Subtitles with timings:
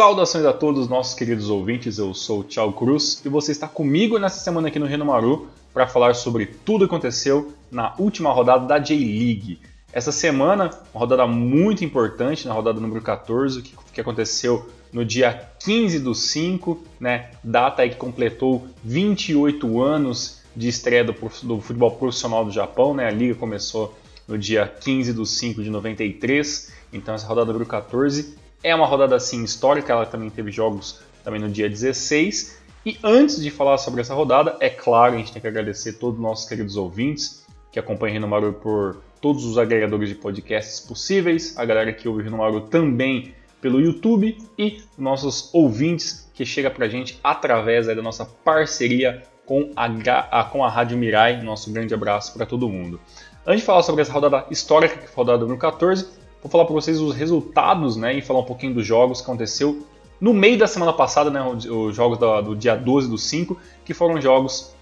[0.00, 4.18] Saudações a todos nossos queridos ouvintes, eu sou o Tchau Cruz e você está comigo
[4.18, 8.32] nessa semana aqui no Reno Maru para falar sobre tudo o que aconteceu na última
[8.32, 9.60] rodada da J-League.
[9.92, 15.50] Essa semana, uma rodada muito importante, na rodada número 14, que, que aconteceu no dia
[15.62, 21.12] 15 do 5, né, data aí que completou 28 anos de estreia do,
[21.42, 23.94] do futebol profissional do Japão, né, a liga começou
[24.26, 29.16] no dia 15 do 5 de 93, então essa rodada número 14 é uma rodada
[29.16, 34.00] assim histórica, ela também teve jogos também no dia 16, e antes de falar sobre
[34.00, 37.78] essa rodada, é claro, a gente tem que agradecer todos os nossos queridos ouvintes que
[37.78, 42.38] acompanham Rino Maru por todos os agregadores de podcasts possíveis, a galera que ouve Rino
[42.38, 49.22] Maru também pelo YouTube e nossos ouvintes que chega pra gente através da nossa parceria
[49.44, 51.42] com a, com a Rádio Mirai.
[51.42, 52.98] Nosso grande abraço para todo mundo.
[53.46, 56.08] Antes de falar sobre essa rodada histórica, que foi a rodada número 14,
[56.42, 59.86] vou falar para vocês os resultados né, e falar um pouquinho dos jogos que aconteceu
[60.20, 63.94] no meio da semana passada, né, os jogos do, do dia 12 do 5, que
[63.94, 64.74] foram jogos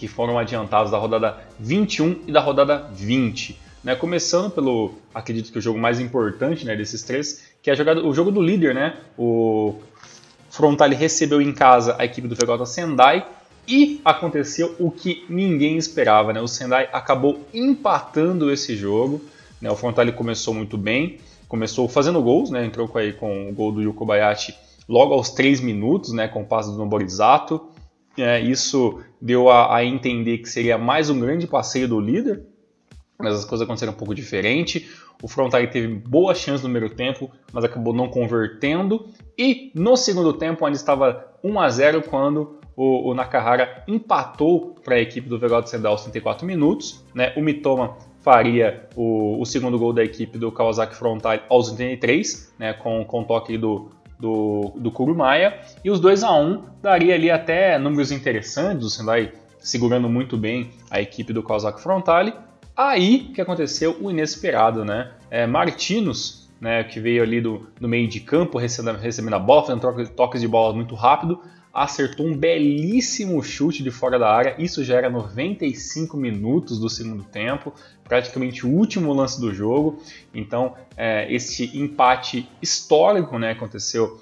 [0.00, 3.58] que foram adiantados da rodada 21 e da rodada 20.
[3.84, 3.94] Né?
[3.94, 8.14] Começando pelo, acredito que o jogo mais importante né, desses três, que é jogada, o
[8.14, 8.74] jogo do líder.
[8.74, 8.96] Né?
[9.18, 9.74] O
[10.48, 13.26] Frontale recebeu em casa a equipe do Vegota Sendai
[13.68, 16.32] e aconteceu o que ninguém esperava.
[16.32, 16.40] Né?
[16.40, 19.20] O Sendai acabou empatando esse jogo.
[19.60, 19.70] Né?
[19.70, 22.64] O Frontale começou muito bem, começou fazendo gols, né?
[22.64, 24.54] entrou aí, com o gol do Yuko Bayashi
[24.88, 26.28] logo aos 3 minutos, né?
[26.28, 27.68] com o passe do Noborizato.
[28.18, 32.42] É, isso deu a, a, entender que seria mais um grande passeio do líder,
[33.16, 34.90] mas as coisas aconteceram um pouco diferente.
[35.22, 39.08] O Frontale teve boa chance no primeiro tempo, mas acabou não convertendo.
[39.38, 44.96] E no segundo tempo, onde estava 1 a 0 quando o, o Nakahara empatou para
[44.96, 47.04] a equipe do Vegeta Sendal aos 34 minutos.
[47.14, 47.32] Né?
[47.36, 52.72] O Mitoma faria o, o, segundo gol da equipe do Kawasaki Frontale aos 83, né?
[52.72, 55.58] com, com toque do, do, do Kurumaya.
[55.84, 60.70] E os 2 a 1 daria ali até números interessantes, o Sendai segurando muito bem
[60.90, 62.32] a equipe do Kawasaki Frontale.
[62.76, 65.10] Aí que aconteceu o inesperado, né?
[65.30, 69.66] É, Martinos, né, que veio ali do, do meio de campo recebendo, recebendo a bola,
[69.66, 71.40] fazendo toques de bola muito rápido,
[71.72, 74.54] acertou um belíssimo chute de fora da área.
[74.58, 77.72] Isso já era 95 minutos do segundo tempo,
[78.04, 80.02] praticamente o último lance do jogo.
[80.34, 84.20] Então, é, esse empate histórico né, aconteceu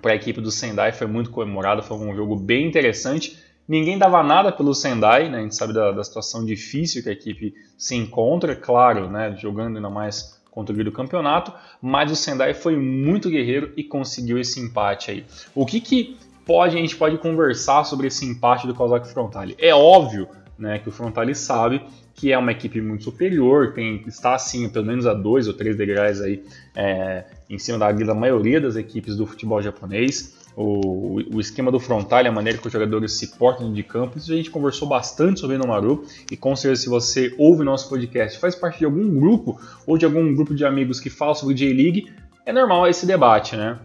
[0.00, 3.38] para a equipe do Sendai, foi muito comemorado, foi um jogo bem interessante.
[3.66, 5.38] Ninguém dava nada pelo Sendai, né?
[5.38, 9.36] a gente sabe da, da situação difícil que a equipe se encontra, claro, né?
[9.36, 14.38] jogando ainda mais contra o do campeonato, mas o Sendai foi muito guerreiro e conseguiu
[14.38, 15.24] esse empate aí.
[15.54, 16.16] O que, que
[16.48, 19.54] pode, a gente pode conversar sobre esse empate do Kawasaki Frontale.
[19.58, 20.26] É óbvio
[20.58, 21.82] né, que o Frontale sabe
[22.14, 25.76] que é uma equipe muito superior, tem, está assim, pelo menos a dois ou três
[25.76, 26.42] degraus aí
[26.74, 30.36] é, em cima da, da maioria das equipes do futebol japonês.
[30.56, 34.32] O, o, esquema do Frontale, a maneira que os jogadores se portam de campo, isso
[34.32, 38.40] a gente conversou bastante sobre no Maru e com certeza se você ouve nosso podcast,
[38.40, 42.10] faz parte de algum grupo ou de algum grupo de amigos que fala sobre J-League,
[42.44, 43.78] é normal esse debate, né?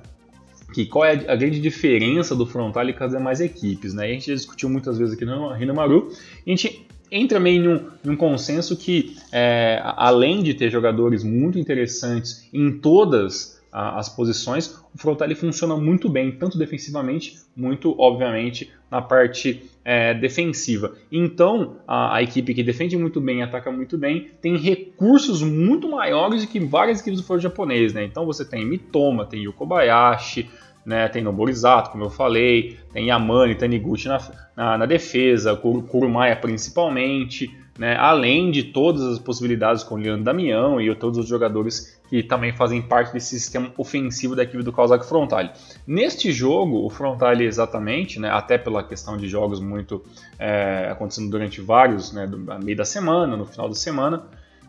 [0.73, 4.06] Que qual é a grande diferença do frontal e com as demais equipes, né?
[4.06, 6.11] a gente já discutiu muitas vezes aqui no Rinamaru,
[6.45, 12.50] a gente entra meio num, num consenso que, é, além de ter jogadores muito interessantes
[12.51, 19.67] em todas as posições, o frontal funciona muito bem, tanto defensivamente, muito obviamente na parte
[19.84, 20.94] é, defensiva.
[21.11, 26.45] Então, a, a, equipe que defende muito bem, ataca muito bem, tem recursos muito maiores
[26.45, 27.94] do que várias equipes do futebol japonês.
[27.94, 28.03] Né?
[28.03, 30.47] Então, você tem Mitoma, tem Yokobayashi,
[30.85, 31.07] né?
[31.07, 34.19] Tem Noborizato, como eu falei, tem Yamane, Taniguchi na,
[34.56, 37.95] na, na defesa, Kurumaya principalmente, né?
[37.97, 42.53] além de todas as possibilidades com o Leandro Damião e todos os jogadores que também
[42.53, 45.50] fazem parte desse sistema ofensivo da equipe do Kawasaki Frontale.
[45.88, 50.03] Neste jogo, o Frontale exatamente, né, até pela questão de jogos muito
[50.38, 54.24] é, acontecendo durante vários, né, do meio da semana, no final da semana,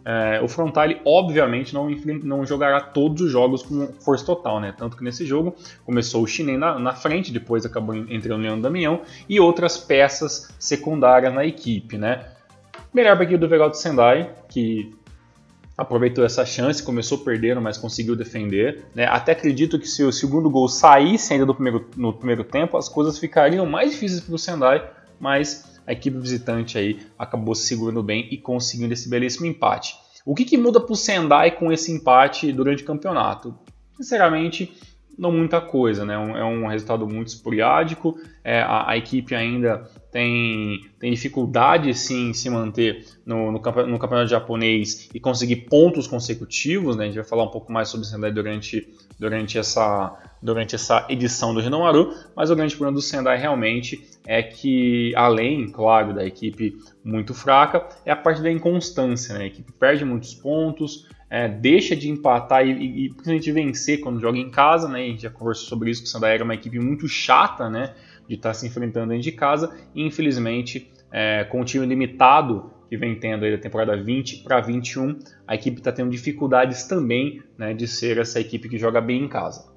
[0.05, 1.89] é, o Frontale, obviamente, não,
[2.23, 4.75] não, jogará todos os jogos com força total, né?
[4.77, 5.57] Tanto que nesse jogo
[5.87, 10.55] começou o Chinen na, na frente, depois acabou entrando o Leandro Damião e outras peças
[10.59, 12.34] secundárias na equipe, né?
[12.95, 14.95] Melhor para a equipe do Vegal de Sendai, que
[15.77, 18.85] aproveitou essa chance, começou perdendo, mas conseguiu defender.
[18.95, 19.05] Né?
[19.07, 22.89] Até acredito que se o segundo gol saísse ainda do primeiro, no primeiro tempo, as
[22.89, 24.89] coisas ficariam mais difíceis para o Sendai,
[25.19, 29.97] mas a equipe visitante aí acabou se segurando bem e conseguindo esse belíssimo empate.
[30.25, 33.59] O que, que muda para o Sendai com esse empate durante o campeonato?
[33.97, 34.73] Sinceramente,
[35.19, 36.15] não muita coisa, né?
[36.15, 38.19] É um resultado muito esporádico.
[38.43, 43.99] É, a, a, equipe ainda tem, tem dificuldade sim em se manter no, no, no,
[43.99, 47.03] campeonato japonês e conseguir pontos consecutivos, né?
[47.03, 48.89] A gente vai falar um pouco mais sobre o Sendai durante,
[49.19, 54.41] durante, essa, durante essa edição do Renomaru, mas o grande problema do Sendai realmente é
[54.41, 59.43] que, além, claro, da equipe muito fraca, é a parte da inconstância, né?
[59.43, 64.21] A equipe perde muitos pontos, é, deixa de empatar e, e, e principalmente vencer quando
[64.21, 65.01] joga em casa, né?
[65.01, 67.95] A gente já conversou sobre isso, que o Sendai era uma equipe muito chata, né?
[68.29, 69.75] De estar tá se enfrentando dentro de casa.
[69.95, 74.61] E infelizmente, é, com o time limitado que vem tendo aí da temporada 20 para
[74.61, 79.25] 21, a equipe está tendo dificuldades também né, de ser essa equipe que joga bem
[79.25, 79.73] em casa.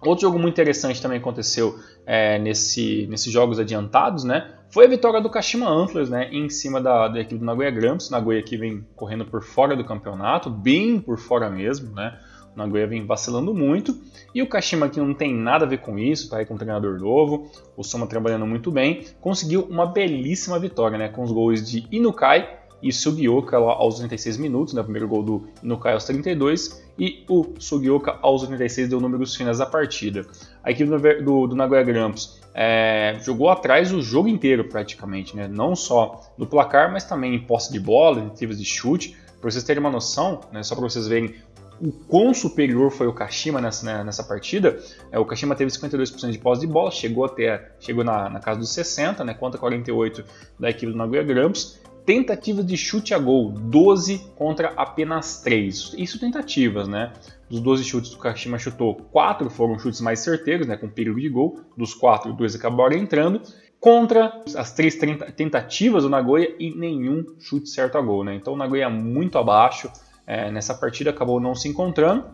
[0.00, 4.52] Outro jogo muito interessante também aconteceu é, nesse, nesses jogos adiantados, né?
[4.68, 6.28] Foi a vitória do Kashima Antlers, né?
[6.30, 8.10] Em cima da, da equipe do Nagoya Grampus.
[8.10, 12.18] Nagoya aqui vem correndo por fora do campeonato, bem por fora mesmo, né?
[12.56, 13.96] Nagoya vem vacilando muito.
[14.34, 16.58] E o Kashima, que não tem nada a ver com isso, tá aí com um
[16.58, 21.08] treinador novo, o Soma trabalhando muito bem, conseguiu uma belíssima vitória, né?
[21.08, 24.80] Com os gols de Inukai e Sugioka aos 36 minutos, né?
[24.80, 29.58] O primeiro gol do Inukai aos 32 e o Sugioka aos 86 deu números finais
[29.58, 30.26] da partida.
[30.62, 35.48] A equipe do, do, do Nagoya Grampus é, jogou atrás o jogo inteiro praticamente, né?
[35.48, 39.16] Não só no placar, mas também em posse de bola, em tentativas de chute.
[39.40, 41.34] Para vocês terem uma noção, né, só para vocês verem
[41.80, 44.78] o quão superior foi o Kashima nessa, né, nessa partida.
[45.10, 48.58] É, o Kashima teve 52% de posse de bola, chegou até chegou na, na casa
[48.60, 50.24] dos 60, né, contra 48
[50.58, 51.80] da equipe do Nagoya Grampus.
[52.06, 55.94] Tentativas de chute a gol, 12 contra apenas 3.
[55.96, 57.14] Isso tentativas, né?
[57.48, 61.18] Dos 12 chutes que o Kashima chutou, 4 foram chutes mais certeiros, né, com perigo
[61.18, 61.60] de gol.
[61.74, 63.40] Dos 4, 2 acabaram entrando.
[63.80, 64.98] Contra as três
[65.34, 68.34] tentativas do Nagoya e nenhum chute certo a gol, né?
[68.34, 69.90] Então o Nagoya muito abaixo
[70.26, 72.24] é, nessa partida acabou não se encontrando.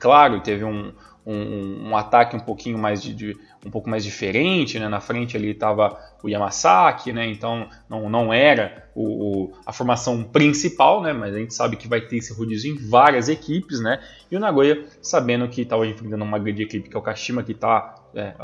[0.00, 0.92] Claro, teve um,
[1.26, 4.88] um, um ataque um pouquinho mais de, de, um pouco mais diferente, né?
[4.88, 7.26] Na frente ali estava o Yamasaki, né?
[7.26, 9.02] Então não, não era o,
[9.46, 11.12] o, a formação principal, né?
[11.12, 14.00] Mas a gente sabe que vai ter esse rodízio em várias equipes, né?
[14.30, 17.52] E o Nagoya, sabendo que estava enfrentando uma grande equipe que é o Kashima, que
[17.52, 18.34] está é,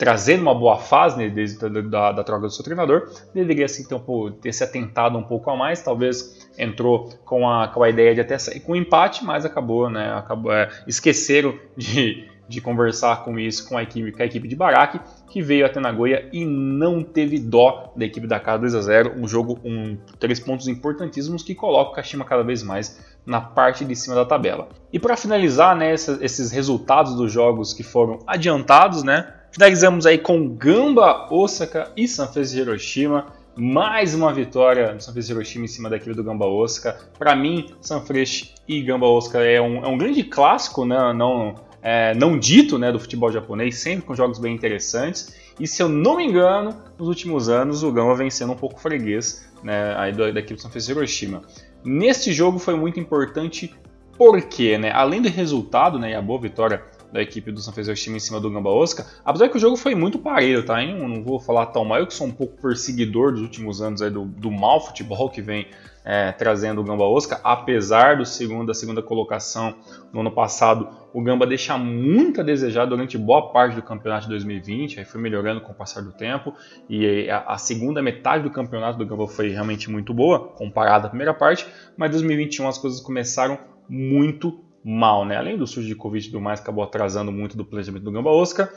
[0.00, 3.94] trazendo uma boa fase né, desde da, da, troca do seu treinador, deveria assim, ter,
[3.94, 8.14] um, ter se atentado um pouco a mais, talvez entrou com a, com a ideia
[8.14, 13.24] de até sair com um empate, mas acabou, né, acabou, é, esqueceram de, de conversar
[13.24, 14.98] com isso com a equipe, com a equipe de Baraque,
[15.28, 19.20] que veio até Nagoya e não teve dó da equipe da casa 2 a 0
[19.20, 23.84] um jogo, um, três pontos importantíssimos que coloca o Kashima cada vez mais na parte
[23.84, 24.70] de cima da tabela.
[24.90, 30.16] E para finalizar, né, esses, esses resultados dos jogos que foram adiantados, né, Finalizamos aí
[30.16, 33.26] com Gamba, Osaka e Sanfrecce Hiroshima.
[33.56, 36.96] Mais uma vitória do Sanfrecce Hiroshima em cima da equipe do Gamba Osaka.
[37.18, 41.12] Para mim, Sanfrecce e Gamba Osaka é um, é um grande clássico, né?
[41.12, 45.34] não, é, não dito né, do futebol japonês, sempre com jogos bem interessantes.
[45.58, 48.80] E se eu não me engano, nos últimos anos o Gamba vem sendo um pouco
[48.80, 51.42] freguês né, aí da, da equipe do Sanfrecce Hiroshima.
[51.84, 53.74] Neste jogo foi muito importante
[54.16, 58.16] porque, né, além do resultado né, e a boa vitória da equipe do Sanfrecce time
[58.16, 59.06] em cima do Gamba Osaka.
[59.24, 60.82] Apesar que o jogo foi muito parelho, tá?
[60.82, 64.02] Eu não vou falar tão mal, eu que sou um pouco perseguidor dos últimos anos
[64.02, 65.66] aí do, do mau futebol que vem
[66.04, 67.40] é, trazendo o Gamba Osaka.
[67.42, 69.74] Apesar do segundo, da segunda colocação
[70.12, 74.30] no ano passado, o Gamba deixa muito a desejar durante boa parte do campeonato de
[74.30, 76.54] 2020, aí foi melhorando com o passar do tempo,
[76.88, 81.10] e a, a segunda metade do campeonato do Gamba foi realmente muito boa, comparada à
[81.10, 85.36] primeira parte, mas 2021 as coisas começaram muito mal, né?
[85.36, 88.30] Além do surto de Covid e tudo mais, acabou atrasando muito do planejamento do Gamba
[88.30, 88.72] Osaka.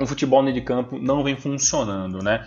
[0.00, 2.46] O futebol de campo não vem funcionando, né?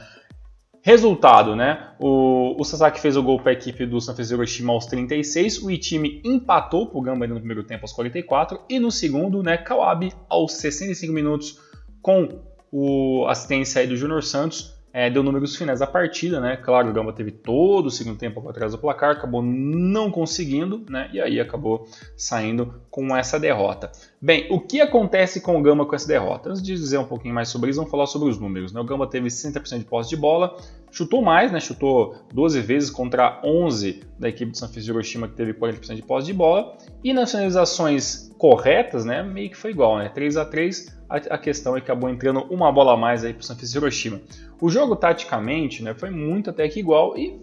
[0.81, 1.93] Resultado, né?
[1.99, 5.71] O, o Sasaki fez o gol para a equipe do Sanfrecce Hiroshima aos 36, o
[5.71, 10.11] Itime empatou para o Gamba no primeiro tempo aos 44 e no segundo, né, Kawabe
[10.27, 11.57] aos 65 minutos
[12.01, 16.55] com o assistência aí do Júnior Santos é, deu números finais da partida, né?
[16.55, 21.09] Claro, o Gamba teve todo o segundo tempo atrás do placar, acabou não conseguindo, né?
[21.11, 23.91] E aí acabou saindo com essa derrota.
[24.21, 26.51] Bem, o que acontece com o Gamba com essa derrota?
[26.51, 28.71] Antes de dizer um pouquinho mais sobre isso, vamos falar sobre os números.
[28.71, 28.79] Né?
[28.79, 30.55] O Gamba teve 60% de posse de bola,
[30.91, 31.59] chutou mais, né?
[31.59, 35.95] Chutou 12 vezes contra 11 da equipe de São Francisco de Hiroshima, que teve 40%
[35.95, 36.77] de posse de bola.
[37.03, 39.23] E nas finalizações corretas, né?
[39.23, 40.09] Meio que foi igual, né?
[40.09, 43.41] 3 a 3 a, questão é que acabou entrando uma bola a mais aí para
[43.41, 44.19] o San Francisco Hiroshima.
[44.63, 47.37] O jogo, taticamente, né, foi muito até que igual e,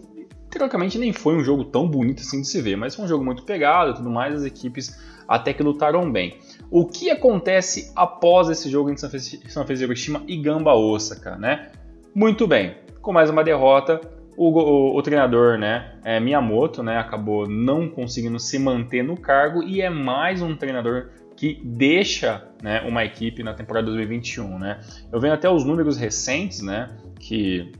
[0.49, 3.23] teoricamente, nem foi um jogo tão bonito assim de se ver, mas foi um jogo
[3.23, 6.39] muito pegado e tudo mais, as equipes até que lutaram bem.
[6.71, 11.71] O que acontece após esse jogo em San Francisco Hiroshima e Gamba Osaka, né?
[12.11, 14.01] Muito bem, com mais uma derrota,
[14.35, 19.61] o, o, o, treinador, né, é, Miyamoto, né, acabou não conseguindo se manter no cargo
[19.61, 24.59] e é mais um treinador que deixa né, uma equipe na temporada 2021.
[24.59, 24.79] Né?
[25.11, 26.89] Eu venho até os números recentes, né,
[27.19, 27.71] que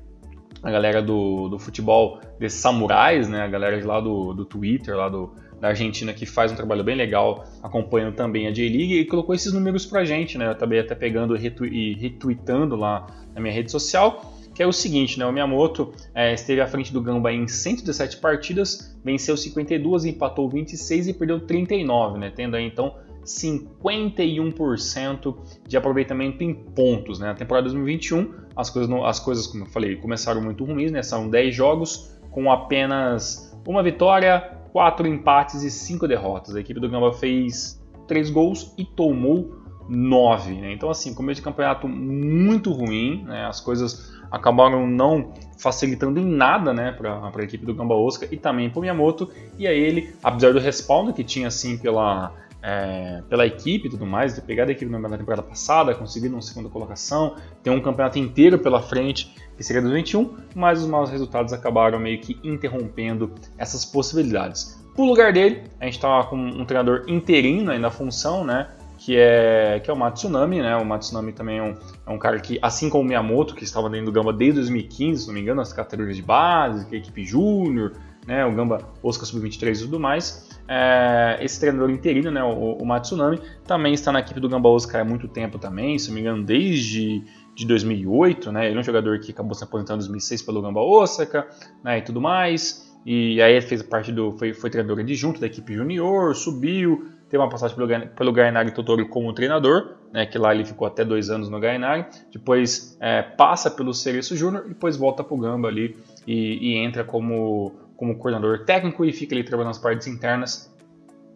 [0.63, 5.09] a galera do, do futebol desses samurais, né, a galera lá do, do Twitter, lá
[5.09, 9.33] do, da Argentina, que faz um trabalho bem legal, acompanhando também a J-League, e colocou
[9.35, 10.47] esses números pra gente, né?
[10.47, 15.19] Eu acabei até pegando e retweetando lá na minha rede social, que é o seguinte,
[15.19, 15.25] né?
[15.25, 21.09] O Miyamoto é, esteve à frente do Gamba em 117 partidas, venceu 52, empatou 26
[21.09, 22.31] e perdeu 39, né?
[22.35, 25.37] Tendo aí então 51%
[25.67, 27.27] de aproveitamento em pontos, né?
[27.27, 31.03] Na temporada 2021, as coisas, as coisas, como eu falei, começaram muito ruins, né?
[31.03, 34.39] São 10 jogos com apenas uma vitória,
[34.71, 36.55] quatro empates e cinco derrotas.
[36.55, 40.53] A equipe do Gamba fez três gols e tomou nove.
[40.53, 40.73] Né?
[40.73, 43.45] Então, assim, começo de campeonato muito ruim, né?
[43.45, 48.37] as coisas acabaram não facilitando em nada né, para a equipe do Gamba Osaka e
[48.37, 49.29] também para o Miyamoto.
[49.59, 54.05] E aí ele, apesar do respaldo que tinha assim pela, é, pela equipe e tudo
[54.05, 58.19] mais, ter pegado a equipe na temporada passada, conseguido uma segunda colocação, ter um campeonato
[58.19, 63.83] inteiro pela frente, que seria 2021, mas os maus resultados acabaram meio que interrompendo essas
[63.83, 64.79] possibilidades.
[64.95, 68.69] Por lugar dele, a gente estava com um treinador interino aí na função, né?
[68.97, 70.75] Que é, que é o Matsunami, né?
[70.75, 71.75] O Matsunami também é um,
[72.05, 75.21] é um cara que, assim como o Miyamoto, que estava dentro do Gamba desde 2015,
[75.21, 77.93] se não me engano, nas categorias de base, é equipe júnior,
[78.25, 78.45] né?
[78.45, 80.49] O Gamba Oscar Sub-23 e tudo mais.
[80.67, 82.43] É, esse treinador interino, né?
[82.43, 86.07] O, o, Matsunami, também está na equipe do Gamba Oscar há muito tempo também, se
[86.07, 87.23] não me engano, desde
[87.55, 88.67] de 2008, né?
[88.67, 91.47] Ele é um jogador que acabou se aposentando em 2006 pelo Gamba Osaka,
[91.83, 91.97] né?
[91.97, 92.89] E tudo mais.
[93.05, 97.41] E aí ele fez parte do, foi, foi treinador adjunto da equipe junior, subiu, teve
[97.41, 100.25] uma passagem pelo, pelo Gainari Totoro como treinador, né?
[100.25, 102.05] Que lá ele ficou até dois anos no Gainari.
[102.31, 105.97] Depois é, passa pelo Cereço Júnior, depois volta para o Gamba ali
[106.27, 110.75] e, e entra como, como coordenador técnico e fica ali trabalhando nas partes internas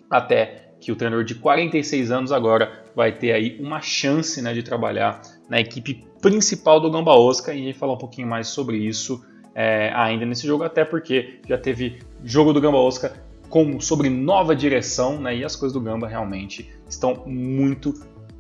[0.10, 4.64] até que o treinador de 46 anos agora vai ter aí uma chance né, de
[4.64, 8.78] trabalhar na equipe principal do Gamba Osaka e a gente falar um pouquinho mais sobre
[8.78, 13.16] isso é, ainda nesse jogo, até porque já teve jogo do Gamba Osaka
[13.48, 17.94] com, sobre nova direção né, e as coisas do Gamba realmente estão muito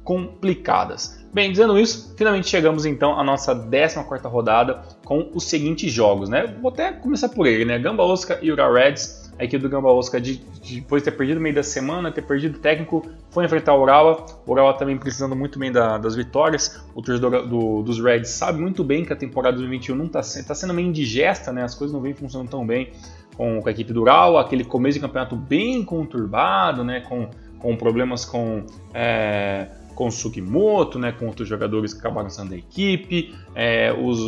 [0.05, 1.25] complicadas.
[1.33, 6.29] Bem, dizendo isso, finalmente chegamos então à nossa 14 rodada com os seguintes jogos.
[6.29, 6.55] Né?
[6.61, 7.77] Vou até começar por ele, né?
[7.77, 11.17] Gamba Osaka e Ura Reds a equipe do Gamba Osaka, de, de, depois de ter
[11.17, 14.25] perdido no meio da semana, ter perdido o técnico, foi enfrentar o Urawa.
[14.45, 16.81] O Urawa também precisando muito bem da, das vitórias.
[16.93, 20.55] O torcedor do, dos Reds sabe muito bem que a temporada 2021 não está tá
[20.55, 21.63] sendo meio indigesta, né?
[21.63, 22.91] as coisas não vêm funcionando tão bem
[23.35, 24.39] com, com a equipe do Urawa.
[24.39, 27.01] Aquele começo de campeonato bem conturbado, né?
[27.01, 28.65] com, com problemas com.
[28.93, 34.19] É, com o Sugimoto, né, com outros jogadores que acabaram sendo da equipe, é, os,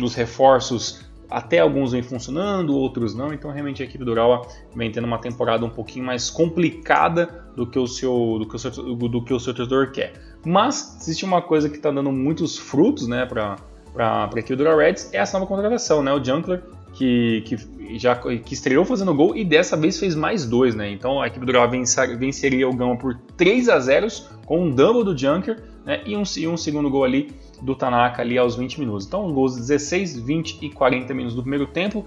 [0.00, 4.90] os reforços até alguns vêm funcionando, outros não, então realmente a equipe do Urawa vem
[4.90, 8.70] tendo uma temporada um pouquinho mais complicada do que o seu, do que o seu,
[8.72, 10.12] do que o seu torcedor quer.
[10.44, 13.56] Mas existe uma coisa que está dando muitos frutos né, para
[13.96, 16.62] a equipe do Reds, é essa nova contratação, né, o Junkler,
[16.96, 20.90] que, que já que estreou fazendo gol e dessa vez fez mais dois, né?
[20.90, 21.68] Então a equipe do Urawa
[22.18, 24.06] venceria o Gama por 3 a 0
[24.46, 28.22] com um double do Junker né, e, um, e um segundo gol ali do Tanaka
[28.22, 29.06] ali aos 20 minutos.
[29.06, 32.04] Então, gols de 16, 20 e 40 minutos do primeiro tempo.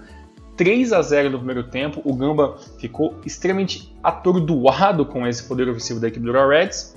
[0.56, 2.02] 3 a 0 no primeiro tempo.
[2.04, 6.96] O Gamba ficou extremamente atordoado com esse poder ofensivo da equipe do Reds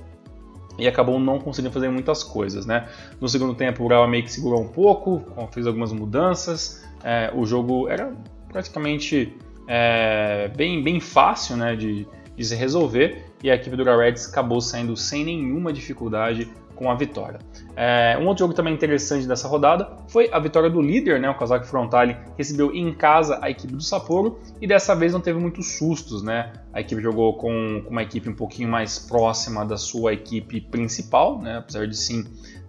[0.77, 2.65] e acabou não conseguindo fazer muitas coisas.
[2.65, 2.87] Né?
[3.21, 6.83] No segundo tempo, o Real meio que segurou um pouco, fez algumas mudanças.
[7.03, 8.13] É, o jogo era
[8.51, 9.35] praticamente
[9.67, 14.61] é, bem, bem fácil né, de, de se resolver e a equipe do Reds acabou
[14.61, 17.39] saindo sem nenhuma dificuldade com a vitória.
[17.75, 21.37] É, um outro jogo também interessante dessa rodada foi a vitória do líder, né, o
[21.37, 25.77] Kazakh Frontale, recebeu em casa a equipe do Sapporo e dessa vez não teve muitos
[25.77, 26.53] sustos, né?
[26.71, 31.39] A equipe jogou com, com uma equipe um pouquinho mais próxima da sua equipe principal,
[31.39, 32.25] né, apesar de sim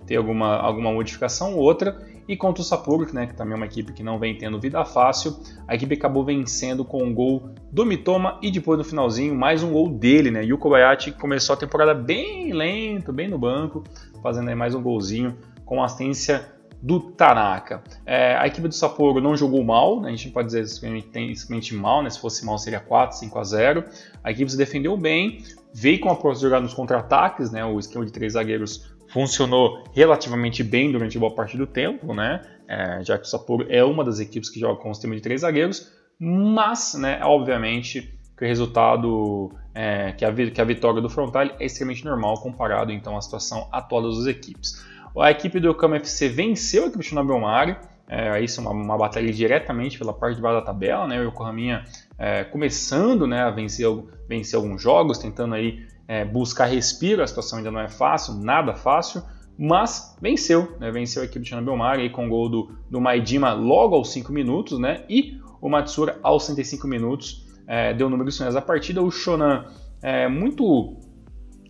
[0.06, 1.96] ter alguma, alguma modificação ou outra,
[2.26, 4.84] e contra o Sapporo, né, que também é uma equipe que não vem tendo vida
[4.84, 5.36] fácil,
[5.68, 9.72] a equipe acabou vencendo com um gol do Mitoma e depois no finalzinho mais um
[9.72, 10.44] gol dele, né?
[10.44, 13.84] E o Kobayashi começou a temporada bem lento, bem no banco,
[14.22, 16.53] fazendo aí mais um golzinho com assistência
[16.84, 17.82] do Tanaka.
[18.04, 20.08] É, a equipe do Sapporo não jogou mal, né?
[20.08, 22.10] a gente pode dizer simplesmente mal, né?
[22.10, 23.84] se fosse mal seria 4, 5 a 0.
[24.22, 27.64] A equipe se defendeu bem, veio com a proposta de jogar nos contra-ataques, né?
[27.64, 32.42] o esquema de três zagueiros funcionou relativamente bem durante boa parte do tempo, né?
[32.68, 35.22] É, já que o Sapporo é uma das equipes que joga com o sistema de
[35.22, 41.08] três zagueiros, mas, né, obviamente, que o resultado, é, que, a, que a vitória do
[41.08, 44.84] Frontal é extremamente normal comparado então à situação atual das duas equipes.
[45.16, 48.72] A equipe do Okama FC venceu a equipe do Shinobi Omari, é, isso é uma,
[48.72, 51.20] uma, batalha diretamente pela parte de baixo da tabela, né?
[51.20, 51.84] O Yokohama
[52.18, 53.86] é, começando né, a vencer,
[54.28, 58.74] vencer alguns jogos, tentando aí é, buscar respiro, a situação ainda não é fácil, nada
[58.74, 59.22] fácil,
[59.58, 60.90] mas venceu, né?
[60.90, 64.12] venceu a equipe do Shana Belmar aí com o gol do, do Maidima logo aos
[64.12, 65.04] 5 minutos, né?
[65.08, 69.00] E o Matsura aos 65 minutos é, deu números finais da partida.
[69.00, 69.64] O Shonan
[70.02, 70.96] é muito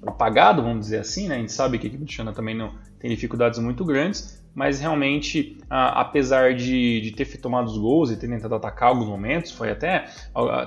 [0.04, 1.36] apagado, vamos dizer assim, né?
[1.36, 2.72] A gente sabe que a equipe do Shonan também não
[3.04, 8.26] tem dificuldades muito grandes, mas realmente, apesar de, de ter tomado os gols e ter
[8.26, 10.06] tentado atacar alguns momentos, foi até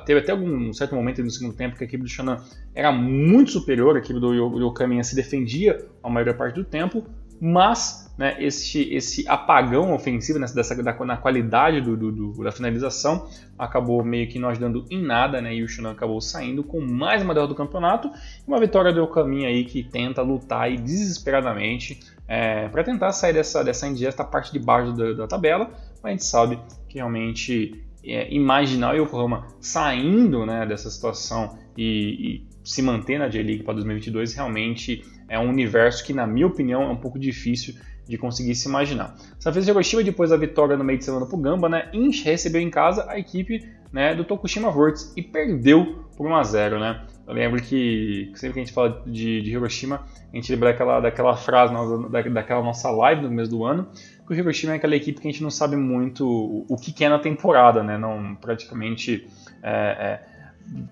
[0.05, 2.37] teve até algum certo momento no segundo tempo que a equipe do Shonan
[2.75, 7.03] era muito superior, a equipe do Yokaminha se defendia a maior parte do tempo,
[7.41, 12.51] mas né, esse, esse apagão ofensivo nessa, dessa, da, na qualidade do, do, do, da
[12.51, 13.27] finalização
[13.57, 17.23] acabou meio que não ajudando em nada, né, e o Shunan acabou saindo com mais
[17.23, 18.11] uma derrota do campeonato
[18.47, 23.63] uma vitória do Okami aí que tenta lutar aí desesperadamente é, para tentar sair dessa,
[23.63, 28.33] dessa indigesta parte de baixo da, da tabela, mas a gente sabe que realmente é,
[28.33, 34.33] imaginar o Yokohama saindo né, dessa situação e, e se manter na J-League para 2022
[34.33, 37.75] realmente é um universo que, na minha opinião, é um pouco difícil
[38.07, 39.15] de conseguir se imaginar.
[39.51, 41.91] Vez Hiroshima, depois da vitória no meio de semana para o Gamba, né,
[42.23, 46.79] recebeu em casa a equipe né, do Tokushima Vortex e perdeu por 1 a 0
[46.79, 47.05] né?
[47.27, 51.01] Eu lembro que sempre que a gente fala de, de Hiroshima, a gente lembra daquela,
[51.01, 51.73] daquela frase
[52.09, 53.89] da, daquela nossa live no começo do ano,
[54.25, 56.93] que o Hiroshima é aquela equipe que a gente não sabe muito o, o que,
[56.93, 57.97] que é na temporada, né?
[57.97, 59.27] Não praticamente
[59.61, 60.21] é, é,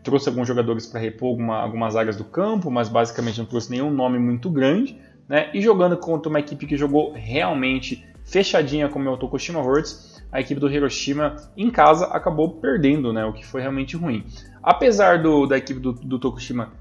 [0.04, 3.90] trouxe alguns jogadores para repor alguma, algumas áreas do campo, mas basicamente não trouxe nenhum
[3.90, 5.00] nome muito grande,
[5.30, 5.50] né?
[5.54, 10.42] E jogando contra uma equipe que jogou realmente fechadinha como é o Tokushima Hornets, a
[10.42, 14.26] equipe do Hiroshima em casa acabou perdendo, né, o que foi realmente ruim.
[14.66, 16.74] Apesar do, da equipe do, do Tokushima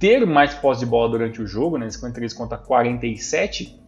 [0.00, 3.78] ter mais posse de bola durante o jogo, né, 53 contra 47,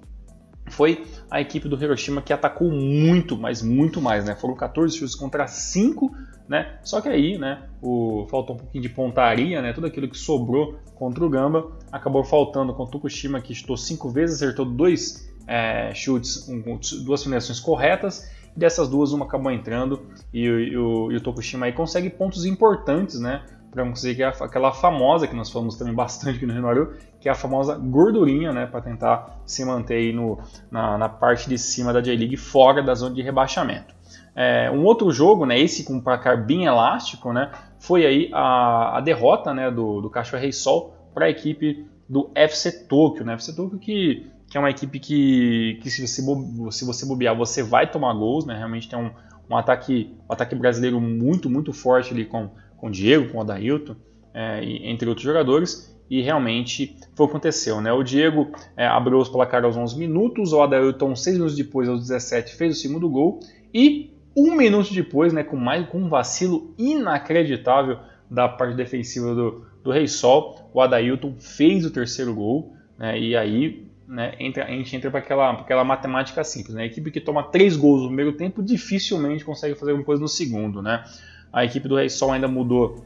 [0.71, 4.37] foi a equipe do Hiroshima que atacou muito, mas muito mais, né?
[4.37, 6.15] Foram 14 chutes contra 5,
[6.49, 6.79] né?
[6.85, 9.73] Só que aí, né, o, faltou um pouquinho de pontaria, né?
[9.73, 14.09] Tudo aquilo que sobrou contra o Gamba acabou faltando com o Tokushima, que chutou 5
[14.09, 20.45] vezes, acertou dois é, chutes, um, duas finalizações corretas dessas duas, uma acabou entrando e,
[20.45, 23.43] e, o, e o Tokushima aí consegue pontos importantes, né?
[23.71, 27.35] Para conseguir aquela famosa que nós falamos também bastante aqui no Renoru, que é a
[27.35, 28.67] famosa gordurinha, né?
[28.67, 30.39] Para tentar se manter aí no,
[30.71, 33.95] na, na parte de cima da J-League, fora da zona de rebaixamento.
[34.35, 38.99] É, um outro jogo, né, esse com um placar bem elástico, né, foi aí a,
[38.99, 43.25] a derrota né, do, do Cachorro Rei Sol para a equipe do FC Tokyo.
[43.25, 46.23] Né, FC Tokyo que que é uma equipe que, que se, você,
[46.73, 48.55] se você bobear, você vai tomar gols, né?
[48.55, 49.11] Realmente tem um,
[49.49, 53.41] um ataque, um ataque brasileiro muito, muito forte ali com, com o Diego, com o
[53.41, 53.97] Adailton,
[54.35, 55.99] é, entre outros jogadores.
[56.11, 57.95] E realmente foi o que aconteceu, né?
[57.95, 62.03] O Diego é, abriu os placar aos 11 minutos, o Adailton, 6 minutos depois, aos
[62.03, 63.41] 17, fez o segundo gol.
[63.73, 69.65] E um minuto depois, né, com mais com um vacilo inacreditável da parte defensiva do,
[69.83, 72.75] do Rei Sol, o Adailton fez o terceiro gol.
[72.99, 76.75] Né, e aí né, entra, a gente entra para aquela, aquela matemática simples.
[76.75, 76.83] Né?
[76.83, 80.29] A equipe que toma três gols no primeiro tempo dificilmente consegue fazer alguma coisa no
[80.29, 80.83] segundo.
[80.83, 81.03] Né?
[81.51, 83.03] A equipe do Rei Sol ainda mudou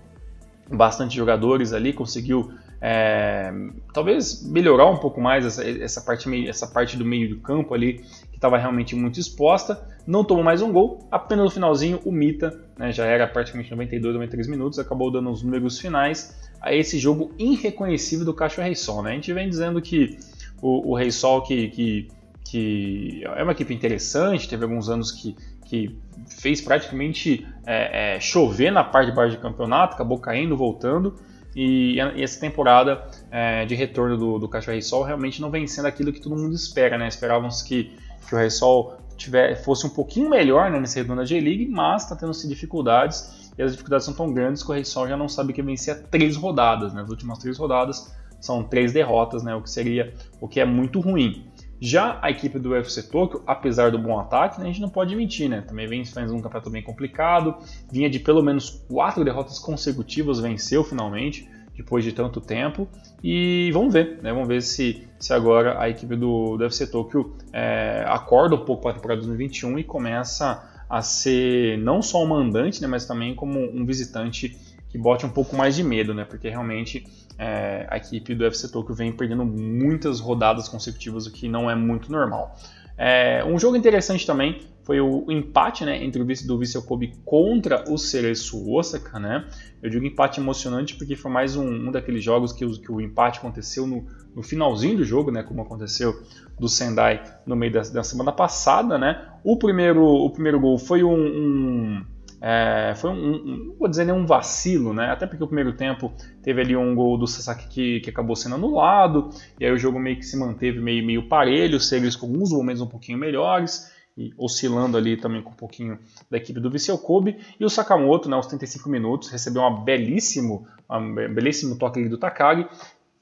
[0.69, 3.53] bastante jogadores ali, conseguiu é,
[3.95, 8.05] talvez melhorar um pouco mais essa, essa, parte, essa parte do meio do campo ali,
[8.33, 9.81] que estava realmente muito exposta.
[10.05, 14.14] Não tomou mais um gol, apenas no finalzinho o Mita, né, já era praticamente 92,
[14.14, 19.05] 93 minutos, acabou dando os números finais a esse jogo irreconhecível do Cacho Rei Sol.
[19.05, 19.12] Né?
[19.12, 20.19] A gente vem dizendo que
[20.61, 22.09] o, o Rei Sol, que, que,
[22.45, 28.71] que é uma equipe interessante, teve alguns anos que, que fez praticamente é, é, chover
[28.71, 31.16] na parte de baixo do campeonato, acabou caindo, voltando.
[31.55, 35.66] E, e essa temporada é, de retorno do, do Caixa Rei Sol realmente não vem
[35.66, 37.09] sendo aquilo que todo mundo espera, né?
[37.09, 37.97] Esperávamos que,
[38.29, 42.03] que o Rei Sol tiver, fosse um pouquinho melhor né, nesse retorno da J-League, mas
[42.03, 45.31] está tendo dificuldades, e as dificuldades são tão grandes que o Rei Sol já não
[45.31, 47.01] sabe que vencer três rodadas, né?
[47.01, 51.01] As últimas três rodadas são três derrotas, né, o que seria o que é muito
[51.01, 51.46] ruim.
[51.81, 55.14] Já a equipe do UFC Tokyo, apesar do bom ataque, né, a gente não pode
[55.14, 55.61] mentir, né?
[55.61, 57.55] Também vem fazendo um campeonato bem complicado,
[57.92, 61.46] vinha de pelo menos quatro derrotas consecutivas, venceu finalmente,
[61.77, 62.88] depois de tanto tempo.
[63.22, 64.33] E vamos ver, né?
[64.33, 68.83] Vamos ver se, se agora a equipe do, do UFC Tokyo é, acorda um pouco
[68.83, 73.35] para a temporada 2021 e começa a ser não só um mandante, né, mas também
[73.35, 74.57] como um visitante
[74.96, 76.24] que bote um pouco mais de medo, né?
[76.24, 77.06] Porque realmente
[77.38, 81.74] é, a equipe do FC Tokyo vem perdendo muitas rodadas consecutivas, o que não é
[81.74, 82.56] muito normal.
[82.96, 87.12] É, um jogo interessante também foi o, empate né, entre o vice do Vissel Kobe
[87.26, 89.18] contra o Cereço Osaka.
[89.18, 89.46] Né?
[89.82, 92.98] Eu digo empate emocionante porque foi mais um, um daqueles jogos que o, que o
[92.98, 96.14] empate aconteceu no, no, finalzinho do jogo, né, como aconteceu
[96.59, 98.96] do Sendai no meio da, da semana passada.
[98.96, 99.28] Né?
[99.44, 102.04] O, primeiro, o primeiro gol foi um, um
[102.48, 105.11] É, foi um, um, não vou dizer nem um vacilo, né?
[105.11, 106.12] Até porque o primeiro tempo
[106.44, 109.98] teve ali um gol do Sasaki que, que acabou sendo anulado, e aí o jogo
[109.98, 114.32] meio que se manteve meio, meio parelho, Series com alguns momentos um pouquinho melhores, e
[114.38, 115.98] oscilando ali também com um pouquinho
[116.30, 117.37] da equipe do Viseu Kobe.
[117.59, 122.16] E o Sakamoto, né, aos 35 minutos, recebeu uma belíssimo, um belíssimo toque ali do
[122.16, 122.64] Takagi,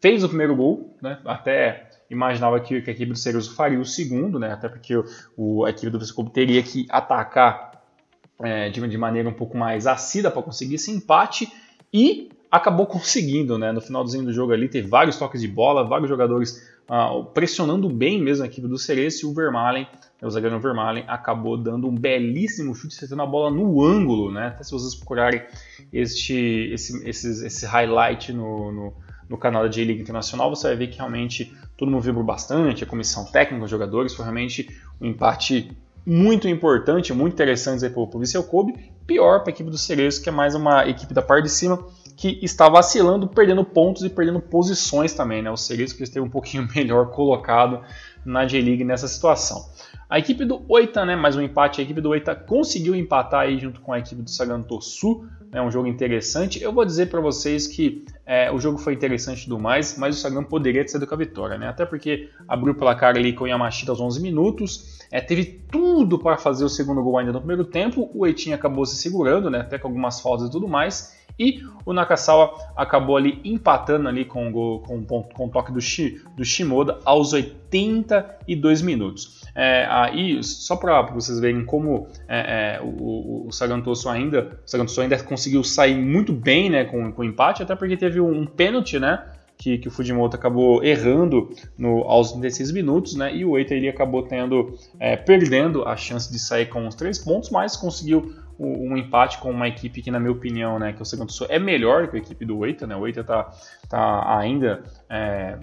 [0.03, 3.87] fez o primeiro gol, né, até imaginava que, que a equipe do Cerezo faria o
[3.87, 5.03] segundo, né, até porque
[5.35, 7.74] o, a equipe do Viseu Kobe teria que atacar
[8.43, 11.53] é, de, maneira um pouco mais acida para conseguir esse empate,
[11.93, 16.09] e acabou conseguindo, né, no finalzinho do jogo ali, teve vários toques de bola, vários
[16.09, 19.87] jogadores uh, pressionando bem mesmo a equipe do Cereço e o Vermaelen,
[20.23, 24.49] o zagueiro Vermaelen, acabou dando um belíssimo chute, acertando a bola no ângulo, né?
[24.49, 25.43] Até se vocês procurarem
[25.93, 28.95] este, esse, esse, esse highlight no, no,
[29.29, 32.87] no canal da J-League Internacional, você vai ver que realmente todo mundo vibrou bastante, a
[32.87, 34.71] comissão técnica, os jogadores, foi realmente
[35.01, 38.75] um empate muito importante, muito interessante para o Viseu Kobe,
[39.07, 41.85] pior para a equipe do Cereço, que é mais uma equipe da parte de cima,
[42.17, 45.43] que está vacilando, perdendo pontos e perdendo posições também.
[45.43, 45.51] Né?
[45.51, 47.83] O que esteve um pouquinho melhor colocado
[48.25, 49.69] na J-League nessa situação.
[50.09, 53.59] A equipe do Oita, né, mais um empate, a equipe do Oita conseguiu empatar aí
[53.59, 56.63] junto com a equipe do Sagantosu, né, um jogo interessante.
[56.63, 60.21] Eu vou dizer para vocês que é, o jogo foi interessante do mais, mas o
[60.21, 61.69] Sagan poderia ter sido com a vitória, né?
[61.69, 66.19] Até porque abriu o placar ali com o Yamashita aos 11 minutos, é, teve tudo
[66.19, 69.61] para fazer o segundo gol ainda no primeiro tempo, o Eitinho acabou se segurando, né,
[69.61, 74.51] até com algumas faltas e tudo mais, e o Nakasawa acabou ali empatando ali com,
[74.53, 79.43] o, com, com o toque do, Shi, do Shimoda aos 82 minutos.
[79.55, 85.23] É, aí, só para vocês verem como é, é, o, o Sagantoso ainda, Sagantoso ainda
[85.23, 88.99] conseguiu sair muito bem né, com, com o empate, até porque teve um, um pênalti,
[88.99, 89.25] né?
[89.57, 93.35] Que, que, o Fujimoto acabou errando no, aos 36 minutos, né?
[93.35, 97.21] E o Eita ele acabou tendo é, perdendo a chance de sair com os três
[97.21, 101.05] pontos, mas conseguiu um empate com uma equipe que, na minha opinião, né, que o
[101.05, 102.97] Segundo é melhor que a equipe do Eita, né?
[102.97, 103.51] O Eita tá,
[103.89, 105.59] tá ainda é,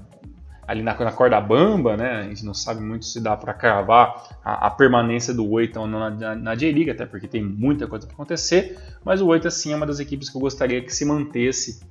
[0.68, 2.20] ali na, na, corda bamba, né?
[2.20, 5.88] A gente não sabe muito se dá para cravar a, a, permanência do Oita ou
[5.88, 8.78] não na, na, na J-League, até porque tem muita coisa para acontecer.
[9.04, 11.82] Mas o Oita sim é uma das equipes que eu gostaria que se mantesse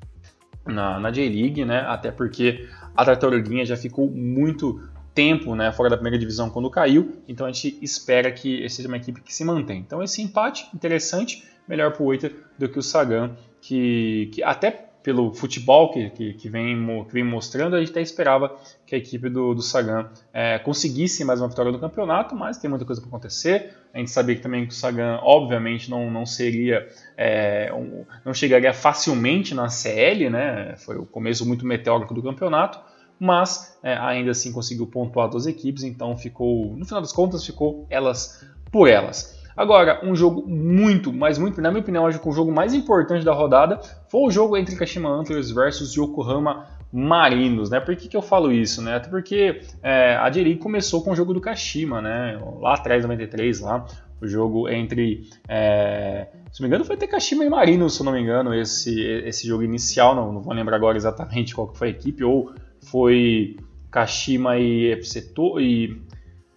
[0.67, 1.81] na, na J-League, né?
[1.81, 4.81] Até porque a Tartaruguinha já ficou muito
[5.15, 8.97] tempo né, fora da primeira divisão quando caiu, então a gente espera que seja uma
[8.97, 9.81] equipe que se mantém.
[9.81, 14.91] Então esse empate interessante, melhor para o Oita do que o Sagan, que, que até
[15.03, 18.55] pelo futebol que, que, que, vem, que vem mostrando, a gente até esperava
[18.87, 22.69] que a equipe do, do Sagan é, conseguisse mais uma vitória no campeonato, mas tem
[22.69, 23.75] muita coisa para acontecer.
[23.95, 28.35] A gente sabia que também que o Sagan, obviamente, não, não seria, é, um, não
[28.35, 30.75] chegaria facilmente na CL, né?
[30.77, 32.79] Foi o começo muito meteórico do campeonato,
[33.21, 37.87] mas é, ainda assim conseguiu pontuar duas equipes, então ficou, no final das contas, ficou
[37.91, 39.39] elas por elas.
[39.55, 43.25] Agora, um jogo muito, mas muito, na minha opinião, acho que o jogo mais importante
[43.25, 43.79] da rodada
[44.09, 47.79] foi o jogo entre Kashima Antlers versus Yokohama Marinos, né?
[47.79, 48.97] Por que, que eu falo isso, né?
[48.97, 52.41] Até porque é, a j começou com o jogo do Kashima, né?
[52.59, 53.85] Lá atrás, 93, lá,
[54.21, 55.29] o jogo entre.
[55.47, 58.99] É, se não me engano, foi até Kashima e Marinos, se não me engano, esse,
[59.01, 62.53] esse jogo inicial, não, não vou lembrar agora exatamente qual foi a equipe, ou
[62.83, 63.57] foi
[63.91, 65.97] Kashima e FC e,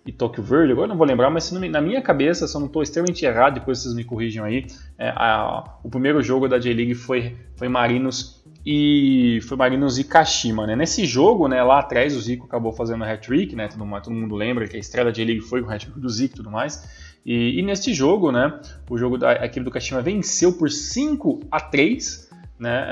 [0.05, 2.83] e Tokyo Verde, agora não vou lembrar, mas na minha cabeça, se eu não estou
[2.83, 4.65] extremamente errado, depois vocês me corrijam aí,
[4.97, 10.65] é, a, o primeiro jogo da J-League foi, foi Marinos e foi Marinos e Kashima,
[10.65, 10.75] né?
[10.75, 13.67] Nesse jogo, né, lá atrás o Zico acabou fazendo hat-trick, né?
[13.67, 16.35] Todo, todo, mundo lembra que a estreia da J-League foi com o hat-trick do Zico
[16.35, 16.81] e tudo mais.
[17.25, 18.59] E, e neste jogo, né,
[18.89, 22.85] o jogo da equipe do Kashima venceu por 5 a 3, né?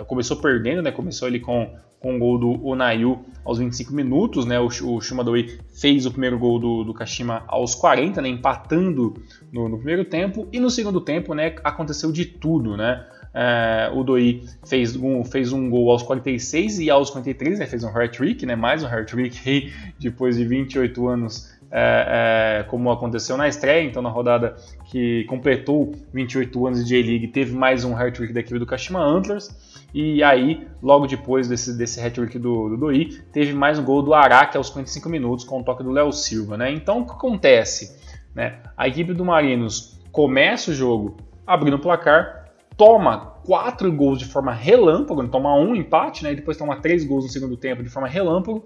[0.00, 0.92] É, começou perdendo, né?
[0.92, 4.58] Começou ele com com o gol do Onayu aos 25 minutos, né?
[4.60, 8.28] O, o Shumadoi fez o primeiro gol do, do Kashima aos 40, né?
[8.28, 9.14] Empatando
[9.52, 10.46] no, no, primeiro tempo.
[10.52, 11.56] E no segundo tempo, né?
[11.64, 13.04] Aconteceu de tudo, né?
[13.34, 17.66] É, o Doi fez um, fez um gol aos 46 e aos 53, né?
[17.66, 18.54] Fez um hat-trick, né?
[18.54, 24.08] Mais um hat-trick depois de 28 anos é, é, como aconteceu na estreia, então na
[24.08, 29.00] rodada que completou 28 anos de J-League, teve mais um hat-trick da equipe do Kashima
[29.00, 29.48] Antlers.
[29.92, 34.14] E aí, logo depois desse, desse hat-trick do, do Doi, teve mais um gol do
[34.14, 36.56] Araque aos 55 minutos com o toque do Léo Silva.
[36.56, 36.72] Né?
[36.72, 37.98] Então, o que acontece?
[38.34, 38.58] Né?
[38.76, 44.52] A equipe do Marinos começa o jogo abrindo o placar, toma quatro gols de forma
[44.52, 46.32] relâmpago, toma um empate, né?
[46.32, 48.64] e depois toma três gols no segundo tempo de forma relâmpago.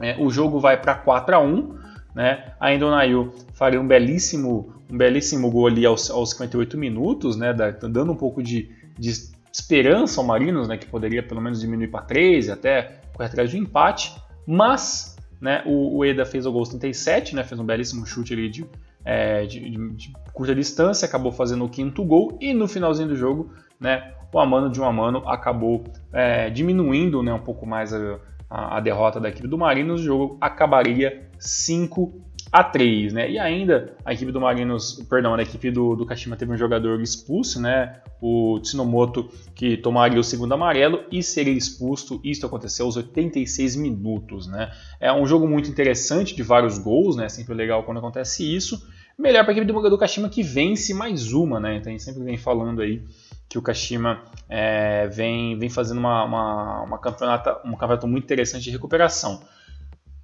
[0.00, 1.88] É, o jogo vai para 4 a 1
[2.18, 2.46] né?
[2.58, 7.52] Ainda o Nail faria um belíssimo, um belíssimo gol ali aos, aos 58 minutos, né?
[7.52, 9.12] dando um pouco de, de
[9.52, 13.58] esperança ao Marinos, né, que poderia pelo menos diminuir para 3 até correr atrás um
[13.58, 18.32] empate, mas né, o, o Eda fez o gol 37, né, fez um belíssimo chute
[18.32, 18.66] ali de,
[19.04, 23.16] é, de, de, de, curta distância, acabou fazendo o quinto gol e no finalzinho do
[23.16, 28.18] jogo, né, o Amano de um Amano acabou é, diminuindo né, um pouco mais a,
[28.48, 30.00] a, a, derrota da equipe do Marinos.
[30.00, 33.30] O jogo acabaria 5 a 3, né?
[33.30, 37.00] E ainda a equipe do Marinos, perdão, a equipe do, do Kashima teve um jogador
[37.00, 38.00] expulso, né?
[38.20, 42.20] O Tsinomoto que tomaria o segundo amarelo e seria expulso.
[42.24, 44.70] Isso aconteceu aos 86 minutos, né?
[44.98, 47.28] É um jogo muito interessante de vários gols, né?
[47.28, 48.82] Sempre legal quando acontece isso.
[49.18, 51.76] Melhor para a equipe do, do Kashima que vence mais uma, né?
[51.76, 53.02] Então a gente sempre vem falando aí
[53.48, 58.64] que o Kashima é, vem, vem fazendo uma, uma, uma campeonato, um campeonato muito interessante
[58.64, 59.40] de recuperação.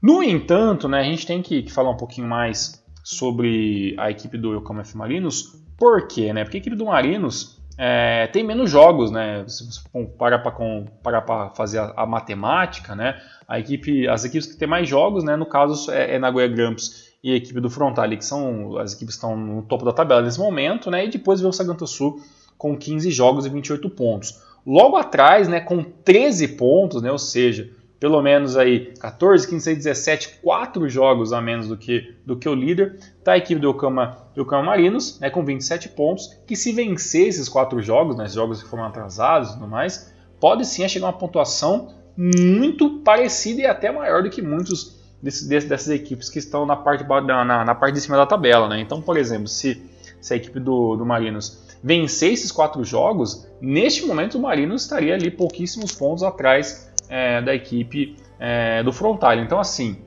[0.03, 4.37] No entanto, né, a gente tem que, que, falar um pouquinho mais sobre a equipe
[4.37, 5.55] do Yokohama F Marinos.
[5.79, 6.33] Por quê?
[6.33, 6.45] Né?
[6.45, 9.45] Porque a equipe do Marinos é, tem menos jogos, né?
[9.49, 9.81] Se você
[10.19, 13.21] parar para fazer a, a, matemática, né?
[13.49, 15.37] A equipe, as equipes que têm mais jogos, né?
[15.37, 19.17] No caso é, é Nagoya Grampus e a equipe do Frontale, que são as equipes
[19.17, 21.05] que estão no topo da tabela nesse momento, né?
[21.05, 22.21] E depois vem o Saganto Sul
[22.57, 24.41] com 15 jogos e 28 pontos.
[24.67, 29.79] Logo atrás, né, com 13 pontos, né, ou seja, pelo menos aí 14, 15, 16,
[29.79, 33.71] 17, 4 jogos a menos do que, do que o líder, está a equipe do
[33.71, 38.29] Okama, do Okama Marinos, né, com 27 pontos, que se vencer esses 4 jogos, né,
[38.29, 43.63] jogos que foram atrasados e tudo mais, pode sim chegar a uma pontuação muito parecida
[43.63, 47.75] e até maior do que muitos desse, dessas equipes que estão na parte, na, na,
[47.75, 48.69] parte de cima da tabela.
[48.69, 48.81] Né?
[48.81, 49.83] Então, por exemplo, se,
[50.21, 55.13] se a equipe do, do Marinos vencer esses quatro jogos, neste momento o Marinos estaria
[55.13, 59.39] ali pouquíssimos pontos atrás é, da equipe é, do Frontal.
[59.39, 59.99] Então, assim,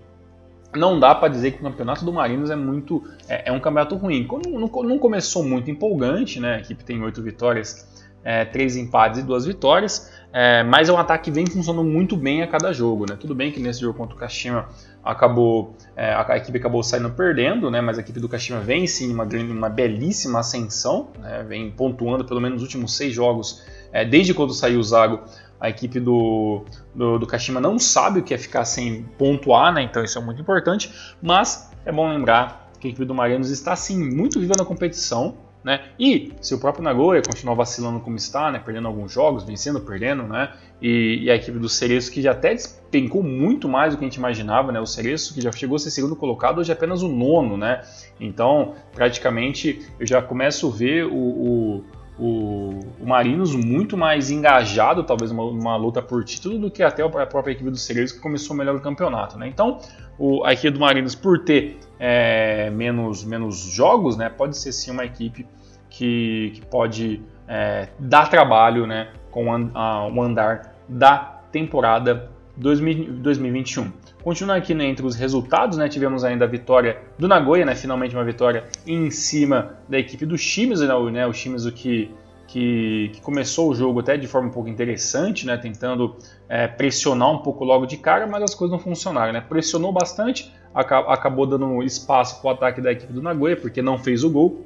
[0.75, 3.95] não dá para dizer que o campeonato do Marinos é muito é, é um campeonato
[3.95, 4.27] ruim.
[4.27, 6.55] Não, não, não, começou muito empolgante, né?
[6.55, 7.87] A equipe tem oito vitórias,
[8.23, 12.15] é, três empates e duas vitórias, é, mas é um ataque que vem funcionando muito
[12.15, 13.17] bem a cada jogo, né?
[13.19, 14.67] Tudo bem que nesse jogo contra o Kashima
[15.03, 17.81] acabou é, a, equipe acabou saindo perdendo, né?
[17.81, 21.43] Mas a equipe do Kashima vem sim uma, uma belíssima ascensão, né?
[21.47, 25.21] vem pontuando pelo menos nos últimos seis jogos, é, desde quando saiu o Zago
[25.59, 26.63] a equipe do,
[26.93, 29.81] do, do Kashima não sabe o que é ficar sem pontuar, né?
[29.81, 30.91] então isso é muito importante.
[31.21, 35.35] Mas é bom lembrar que a equipe do Marinos está sim muito viva na competição.
[35.63, 35.81] Né?
[35.99, 38.59] E se o próprio Nagoya continuar vacilando como está, né?
[38.59, 40.53] perdendo alguns jogos, vencendo, perdendo, né?
[40.81, 44.07] e, e a equipe do Cereço que já até despencou muito mais do que a
[44.07, 44.79] gente imaginava, né?
[44.79, 47.83] o Cereço que já chegou a ser segundo colocado, hoje é apenas o nono, né?
[48.19, 51.83] então praticamente eu já começo a ver o, o
[52.19, 57.03] o, o Marinos muito mais engajado, talvez uma, uma, luta por título, do que até
[57.03, 59.37] a própria equipe do Segredos que começou melhor o campeonato.
[59.37, 59.47] Né?
[59.47, 59.79] Então,
[60.17, 64.91] o, a equipe do Marinos, por ter é, menos, menos jogos, né, pode ser sim
[64.91, 65.45] uma equipe
[65.89, 73.91] que, que pode é, dar trabalho né, com o andar da temporada 2021.
[74.27, 78.13] Continuando aqui né, entre os resultados, né, tivemos ainda a vitória do Nagoya, né, finalmente
[78.13, 82.13] uma vitória em cima da equipe do Shimizu, né, né o Shimizu que,
[82.45, 86.17] que, que, começou o jogo até de forma um pouco interessante, né, tentando
[86.49, 89.31] é, pressionar um pouco logo de cara, mas as coisas não funcionaram.
[89.31, 93.97] Né, pressionou bastante, acabou dando espaço para o ataque da equipe do Nagoya, porque não
[93.97, 94.65] fez o gol,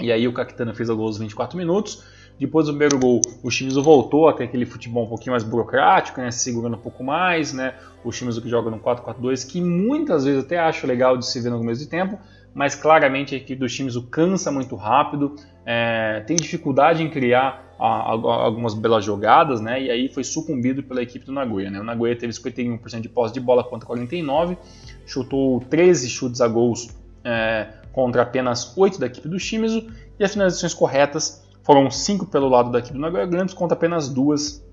[0.00, 2.02] e aí o Kakitana fez o gol aos 24 minutos.
[2.38, 6.20] Depois do primeiro gol, o Shimizu voltou a ter aquele futebol um pouquinho mais burocrático,
[6.20, 10.24] né, se segurando um pouco mais, né, o Shimizu que joga no 4-4-2, que muitas
[10.24, 12.18] vezes até acho legal de se ver no começo de tempo,
[12.52, 17.86] mas claramente a equipe do Shimizu cansa muito rápido, é, tem dificuldade em criar a,
[17.86, 21.70] a, algumas belas jogadas, né, e aí foi sucumbido pela equipe do Nagoya.
[21.70, 21.80] Né.
[21.80, 24.58] O Nagoya teve 51% de posse de bola contra 49%,
[25.06, 26.90] chutou 13 chutes a gols
[27.24, 29.86] é, contra apenas 8 da equipe do Shimizu,
[30.18, 34.08] e as finalizações corretas foram cinco pelo lado da equipe do Nagoya Grampus contra apenas
[34.08, 34.64] duas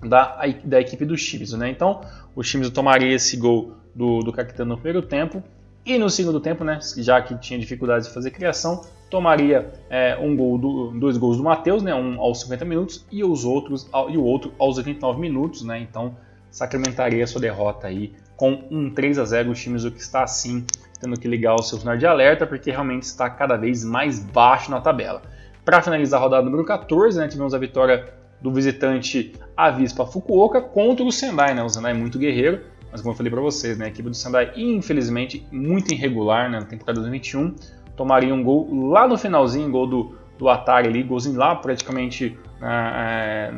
[0.00, 1.58] da, da equipe do Shimizu.
[1.58, 1.68] Né?
[1.68, 2.00] Então,
[2.36, 5.42] o Shimizu tomaria esse gol do, do Kakitano no primeiro tempo.
[5.84, 10.36] E no segundo tempo, né, já que tinha dificuldades de fazer criação, tomaria é, um
[10.36, 14.16] gol do, dois gols do Matheus, né, um aos 50 minutos e os outros e
[14.16, 16.16] o outro aos 89 minutos, né, então
[16.52, 20.64] sacramentaria sua derrota aí com um 3 a 0 o Shimizu que está assim
[21.00, 24.70] tendo que ligar o seu sinal de alerta porque realmente está cada vez mais baixo
[24.70, 25.20] na tabela.
[25.64, 31.04] Para finalizar a rodada número 14, né, tivemos a vitória do visitante Avispa Fukuoka contra
[31.04, 31.54] o Sendai.
[31.54, 31.62] Né?
[31.62, 34.14] O Sendai é muito guerreiro, mas como eu falei para vocês, né, a equipe do
[34.14, 37.54] Sendai, infelizmente, muito irregular né, na temporada 2021.
[37.96, 43.52] Tomaria um gol lá no finalzinho, gol do, do Atari ali, golzinho lá praticamente é,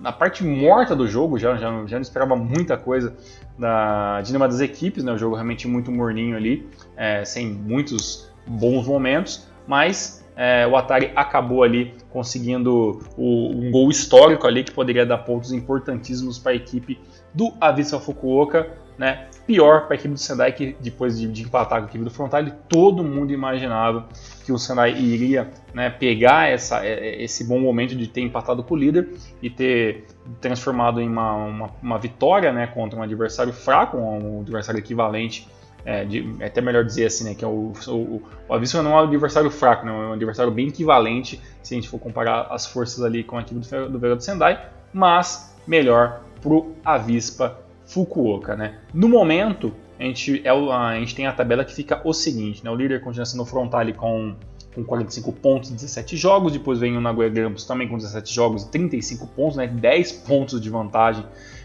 [0.00, 3.14] na parte morta do jogo, já, já, já não esperava muita coisa
[3.58, 8.30] da, de nenhuma das equipes, né, o jogo realmente muito morninho ali, é, sem muitos
[8.46, 14.72] bons momentos, mas é, o Atari acabou ali conseguindo o, um gol histórico ali que
[14.72, 16.98] poderia dar pontos importantíssimos para a equipe
[17.32, 18.68] do Avisa Fukuoka.
[18.98, 22.04] né, pior para a equipe do Sendai, que depois de, de, empatar com a equipe
[22.04, 24.08] do Frontale, todo mundo imaginava
[24.44, 28.62] que o Sendai iria né, pegar essa, é, é, esse bom momento de ter empatado
[28.62, 29.10] com o líder
[29.42, 30.06] e ter
[30.40, 35.48] transformado em uma, uma, uma vitória né, contra um adversário fraco, um adversário equivalente
[35.84, 38.92] é, de, é, até melhor dizer assim, né, que é o, o, o Avispa não
[38.92, 42.48] é um adversário fraco, né, é um adversário bem equivalente se a gente for comparar
[42.50, 47.58] as forças ali com a equipe do, do Vega do Sendai, mas melhor pro Avispa
[47.86, 48.78] Fukuoka, né.
[48.92, 52.70] No momento, a gente, é, a gente tem a tabela que fica o seguinte, né,
[52.70, 54.34] o líder continua sendo o Frontale com
[54.74, 58.64] com 45 pontos em 17 jogos, depois vem o Nagoya Grampus também com 17 jogos
[58.64, 61.24] e 35 pontos, né, 10 pontos de vantagem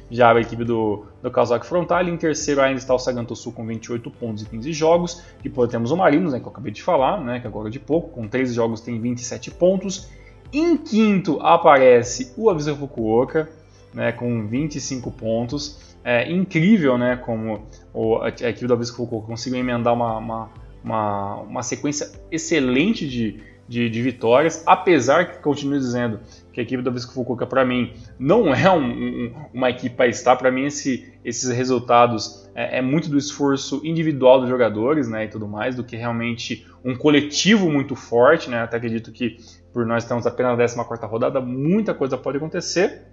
[0.10, 2.08] já a equipe do, do Kawasaki Frontal.
[2.08, 5.24] Em terceiro ainda está o Saganto Sul com 28 pontos e 15 jogos.
[5.44, 8.10] Depois temos o Marinos, né, que eu acabei de falar, né, que agora de pouco,
[8.10, 10.10] com 13 jogos tem 27 pontos.
[10.52, 13.50] Em quinto aparece o Avisa Fukuoka,
[13.94, 15.96] né, com 25 pontos.
[16.04, 20.50] É incrível né, como o, a equipe do Avisa Fukuoka conseguiu emendar uma, uma,
[20.84, 26.20] uma, uma sequência excelente de, de, de, vitórias, apesar que continuo dizendo
[26.52, 30.08] que a equipe da Visco Fukuoka para mim não é um, um, uma equipe para
[30.08, 35.26] estar, para mim esse, esses resultados é, é, muito do esforço individual dos jogadores, né,
[35.26, 39.38] e tudo mais, do que realmente um coletivo muito forte, né, até acredito que
[39.72, 43.04] por nós estamos apenas na 14ª rodada, muita coisa pode acontecer,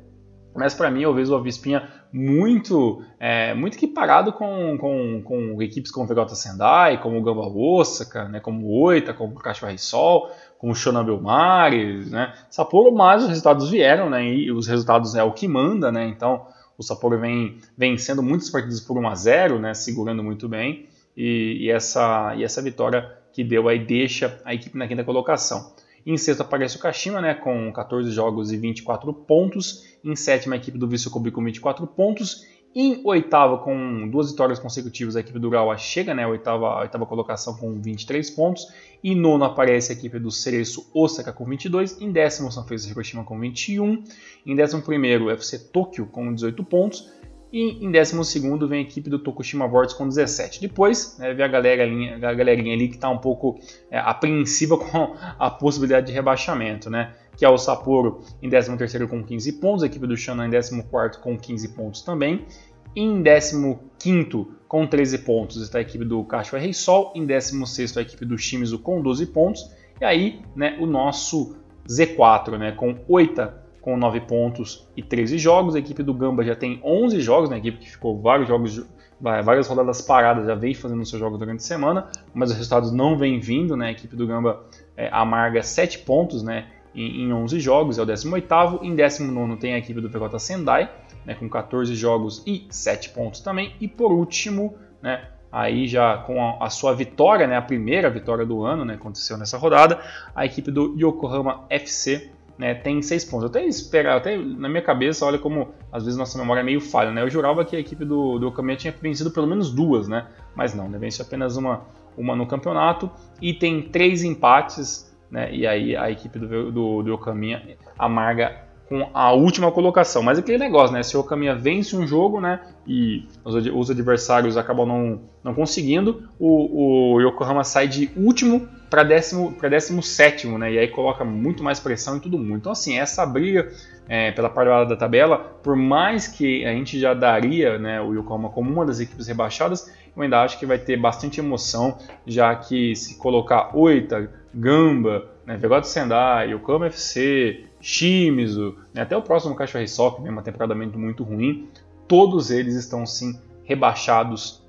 [0.56, 5.90] mas para mim eu vejo o Avispinha muito é, muito equiparado com, com, com equipes
[5.90, 9.78] como o Vegeta Sendai, como o Gamba Osaka, né, como o Oita, como o Cachorro
[9.78, 15.14] Sol, como o Shonan Belmares, né, Sapporo, mas os resultados vieram, né, e os resultados
[15.14, 16.46] é o que manda, né, então
[16.78, 21.58] o Sapporo vem vencendo muitas partidas por 1 a 0, né, segurando muito bem, e,
[21.60, 25.72] e, essa, e essa vitória que deu aí deixa a equipe na quinta colocação.
[26.06, 29.84] Em sexto aparece o Kashima, né, com 14 jogos e 24 pontos.
[30.04, 32.46] Em sétima, a equipe do Vício Kobe com 24 pontos.
[32.78, 37.56] Em oitava, com duas vitórias consecutivas, a equipe do Urawa chega, né, oitava, oitava colocação
[37.56, 38.66] com 23 pontos.
[39.02, 41.98] Em nono aparece a equipe do Cereço Osaka com 22.
[42.02, 44.04] Em décimo, São Francisco Hiroshima com 21.
[44.44, 47.10] Em décimo primeiro, FC Tokyo com 18 pontos.
[47.50, 50.60] E em 12 vem a equipe do Tokushima Vortex com 17.
[50.60, 53.58] Depois né, vem a, galerinha, a galerinha ali que está um pouco
[53.90, 57.14] é, apreensiva com a possibilidade de rebaixamento, né?
[57.36, 61.20] Que é o Sapporo em 13 com 15 pontos, a equipe do Shannon em 14
[61.20, 62.46] com 15 pontos também.
[62.94, 67.12] Em 15 com 13 pontos está a equipe do Cachoeira Rei Sol.
[67.14, 69.70] Em 16 a equipe do Shimizu com 12 pontos.
[70.00, 71.56] E aí né, o nosso
[71.88, 75.76] Z4 né, com 8 com 9 pontos e 13 jogos.
[75.76, 77.54] A equipe do Gamba já tem 11 jogos, né?
[77.54, 78.84] a equipe que ficou vários jogos,
[79.20, 83.16] várias rodadas paradas, já vem fazendo seus jogos durante a semana, mas os resultados não
[83.16, 83.76] vêm vindo.
[83.76, 83.86] Né?
[83.86, 84.64] A equipe do Gamba
[84.96, 86.66] é, amarga 7 pontos né?
[86.96, 88.80] Em, em 11 jogos, é o 18º.
[88.82, 90.90] Em 19 tem a equipe do PJ Sendai,
[91.24, 91.34] né?
[91.34, 93.74] com 14 jogos e 7 pontos também.
[93.80, 95.28] E por último, né?
[95.52, 99.38] aí já com a, a, sua vitória, né, a primeira vitória do ano, né, aconteceu
[99.38, 100.00] nessa rodada,
[100.34, 103.44] a equipe do Yokohama FC né, tem seis pontos.
[103.44, 106.80] Eu até espero, até na minha cabeça, olha como às vezes nossa memória é meio
[106.80, 107.22] falha, né?
[107.22, 110.26] Eu jurava que a equipe do, do Okamiya tinha vencido pelo menos duas, né?
[110.54, 110.98] Mas não, né?
[110.98, 111.82] Venceu apenas uma,
[112.16, 115.52] uma no campeonato e tem três empates, né?
[115.52, 120.22] E aí a equipe do, do, do Okamiya amarga com a última colocação.
[120.22, 121.02] Mas aquele negócio, né?
[121.02, 122.60] Se o Okamiya vence um jogo, né?
[122.86, 129.02] E os, os adversários acabam não, não conseguindo, o, o Yokohama sai de último para
[129.02, 130.72] décimo, para décimo sétimo, né?
[130.72, 132.58] E aí coloca muito mais pressão em todo mundo.
[132.58, 133.72] Então, assim, essa briga
[134.08, 138.50] é, pela parte da tabela, por mais que a gente já daria né, o Yokohama
[138.50, 142.94] como uma das equipes rebaixadas, eu ainda acho que vai ter bastante emoção, já que
[142.94, 149.86] se colocar Oita, Gamba, né, Vegoto Sendai, Yokohama FC, Shimizu, né, até o próximo Cachorro
[149.86, 151.68] Sock, né, uma temporada muito ruim,
[152.08, 154.62] todos eles estão sim rebaixados,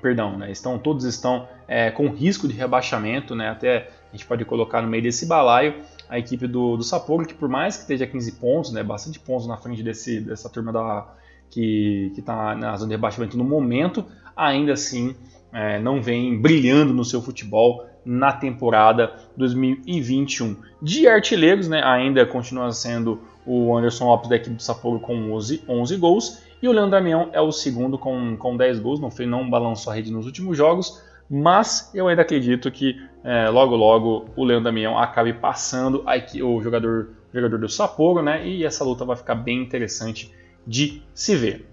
[0.00, 4.44] perdão, né, estão, todos estão é, com risco de rebaixamento, né, até a gente pode
[4.44, 5.74] colocar no meio desse balaio
[6.08, 9.48] a equipe do, do Sapporo, que por mais que esteja 15 pontos, né, bastante pontos
[9.48, 11.12] na frente desse, dessa turma da,
[11.50, 14.04] que está na zona de rebaixamento no momento,
[14.36, 15.16] ainda assim
[15.52, 20.56] é, não vem brilhando no seu futebol na temporada 2021.
[20.80, 25.62] De artilheiros, né, ainda continua sendo o Anderson Lopes da equipe do Sapporo com 11,
[25.68, 29.28] 11 gols e o Leandro Damião é o segundo com, com 10 gols, não, fez,
[29.28, 34.30] não balançou a rede nos últimos jogos, mas eu ainda acredito que é, logo logo
[34.34, 39.04] o Leandro Damião acabe passando aqui, o jogador, jogador do Sapporo, né, e essa luta
[39.04, 40.34] vai ficar bem interessante
[40.66, 41.68] de se ver.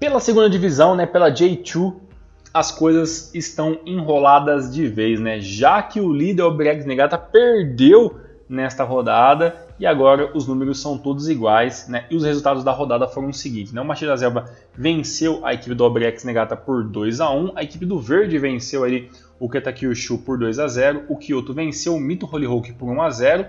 [0.00, 2.03] Pela segunda divisão, né, pela J2,
[2.54, 5.40] as coisas estão enroladas de vez, né?
[5.40, 10.96] Já que o líder, o Bregs Negata, perdeu nesta rodada e agora os números são
[10.96, 12.04] todos iguais, né?
[12.08, 13.80] E os resultados da rodada foram os seguintes, né?
[13.80, 17.84] O Machida Zelba venceu a equipe do Obrex Negata por 2 a 1, a equipe
[17.84, 22.24] do Verde venceu ali o Ketakyushu por 2 a 0, o Kyoto venceu o Mito
[22.24, 23.46] Holyhoke por 1 a 0,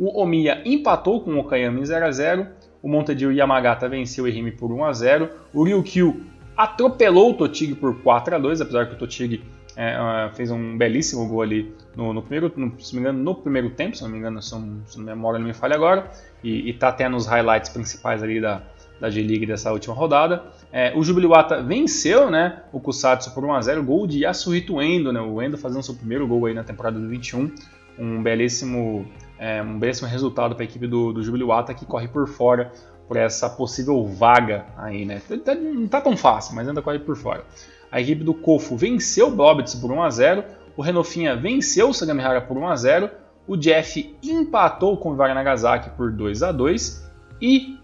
[0.00, 2.46] o Omiya empatou com o Okayama em 0 a 0,
[2.82, 6.24] o Montedio Yamagata venceu o Ehime por 1 a 0, o Ryukyu
[6.58, 9.44] atropelou o Totig por 4 a 2, apesar que o Totig
[9.76, 13.70] é, fez um belíssimo gol ali no, no primeiro, no, se me engano, no primeiro
[13.70, 14.56] tempo, se não me engano, se,
[14.86, 16.10] se a memória não me falha agora,
[16.42, 18.60] e, está até nos highlights principais ali da,
[19.00, 20.42] da G-League dessa última rodada.
[20.72, 25.40] É, o Jubiluata venceu né, o Kusatsu por 1x0, gol de Yasuhito Endo, né, o
[25.40, 27.52] Endo fazendo seu primeiro gol aí na temporada de 21,
[27.96, 29.06] um belíssimo,
[29.38, 32.72] é, um belíssimo resultado para a equipe do, do Jubiluata que corre por fora
[33.08, 35.20] por essa possível vaga aí, né?
[35.30, 37.42] Não está tão fácil, mas ainda corre por fora.
[37.90, 40.44] A equipe do Kofu venceu o Blobitz por 1 a 0,
[40.76, 43.10] o Renofinha venceu o Sagamihara por 1 a 0,
[43.46, 47.78] o Jeff empatou com o Iwara Nagasaki por 2 a 2 e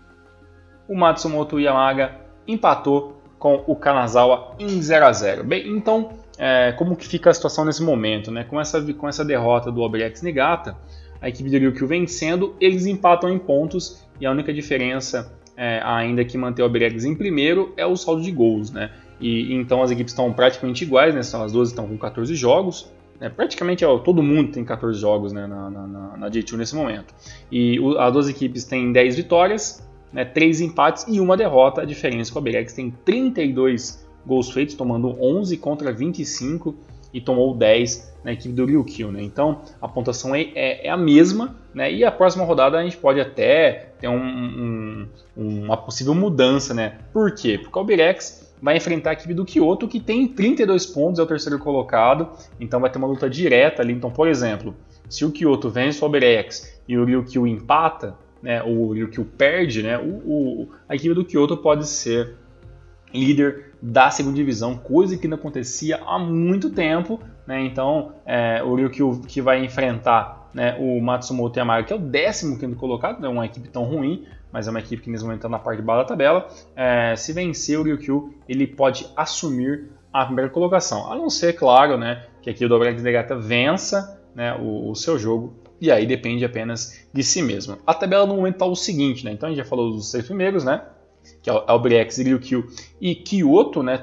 [0.87, 5.45] o Matsumoto Yamaga empatou com o Kanazawa em 0 a 0.
[5.45, 8.31] Bem, então, é, como que fica a situação nesse momento?
[8.31, 8.45] Né?
[8.45, 10.77] Com, essa, com essa derrota do Obrex Nigata,
[11.25, 16.23] a equipe do Ryukyu vencendo, eles empatam em pontos e a única diferença é, ainda
[16.23, 18.71] que manter o Obrex em primeiro é o saldo de gols.
[18.71, 18.91] Né?
[19.19, 21.21] E, então as equipes estão praticamente iguais, né?
[21.21, 22.93] As duas estão com 14 jogos.
[23.19, 23.31] Né?
[23.31, 25.47] Praticamente ó, todo mundo tem 14 jogos né?
[25.47, 25.87] na, na,
[26.19, 27.15] na J2 nesse momento.
[27.51, 30.27] E o, as duas equipes têm 10 vitórias, né?
[30.27, 31.81] 3 empates e uma derrota.
[31.81, 36.75] A diferença com a Berex tem 32 gols feitos, tomando 11 contra 25
[37.15, 39.13] e tomou 10 na equipe do Ryukyu.
[39.13, 39.23] Né?
[39.23, 41.91] Então a pontuação é, é, é, a mesma né?
[41.91, 46.75] e a próxima rodada a gente pode até ter um, um, uma possível mudança.
[46.75, 46.99] Né?
[47.13, 47.57] Por quê?
[47.57, 51.27] Porque o Berex vai enfrentar a equipe do Kyoto, que tem 32 pontos, é o
[51.27, 53.93] terceiro colocado, então vai ter uma luta direta ali.
[53.93, 54.75] Então, por exemplo,
[55.09, 59.99] se o Kyoto vence o Oberex e o Ryukyu empata, né, o Ryukyu perde, né,
[59.99, 62.37] o, o, a equipe do Kyoto pode ser
[63.13, 67.21] líder da segunda divisão, coisa que não acontecia há muito tempo.
[67.47, 67.61] Né?
[67.67, 72.75] Então, é, o Ryukyu que vai enfrentar né, o Matsumoto Yamaga, que é o 15
[72.77, 75.51] colocado, não é uma equipe tão ruim, mas é uma equipe que nesse momento está
[75.51, 76.49] na parte de baixo da tabela.
[76.75, 81.13] É, se vencer o Ryukyu, ele pode assumir a primeira colocação.
[81.13, 85.19] A não ser, claro, né, que aqui o Dobrex Negata vença né, o, o, seu
[85.19, 87.77] jogo, e aí depende apenas de si mesmo.
[87.87, 90.25] A tabela no momento está o seguinte, né, então a gente já falou dos seis
[90.25, 90.81] primeiros, né,
[91.43, 92.67] que é o Albrex, Ryukyu
[93.01, 93.99] e Kyoto, né,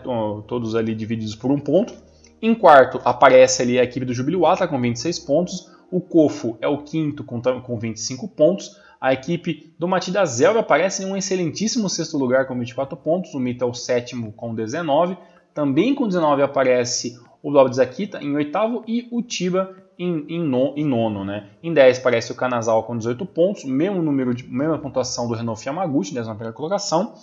[0.48, 1.94] todos ali divididos por um ponto.
[2.42, 6.80] Em quarto aparece ali a equipe do Jubiluata com 26 pontos, o Kofu é o
[6.80, 12.20] quinto com, com 25 pontos, a equipe do Matida Zelga aparece em um excelentíssimo sexto
[12.20, 15.18] lugar com 24 pontos, o Mita é o sétimo com 19.
[15.56, 20.86] Também com 19 aparece o Zakita em oitavo e o Tiba em, em, no, em
[20.86, 21.24] nono.
[21.24, 21.50] Né?
[21.62, 25.66] Em 10 aparece o Kanazal com 18 pontos, mesmo número de, mesma pontuação do Renault
[25.68, 27.14] Yamaguchi, 11 primeira colocação.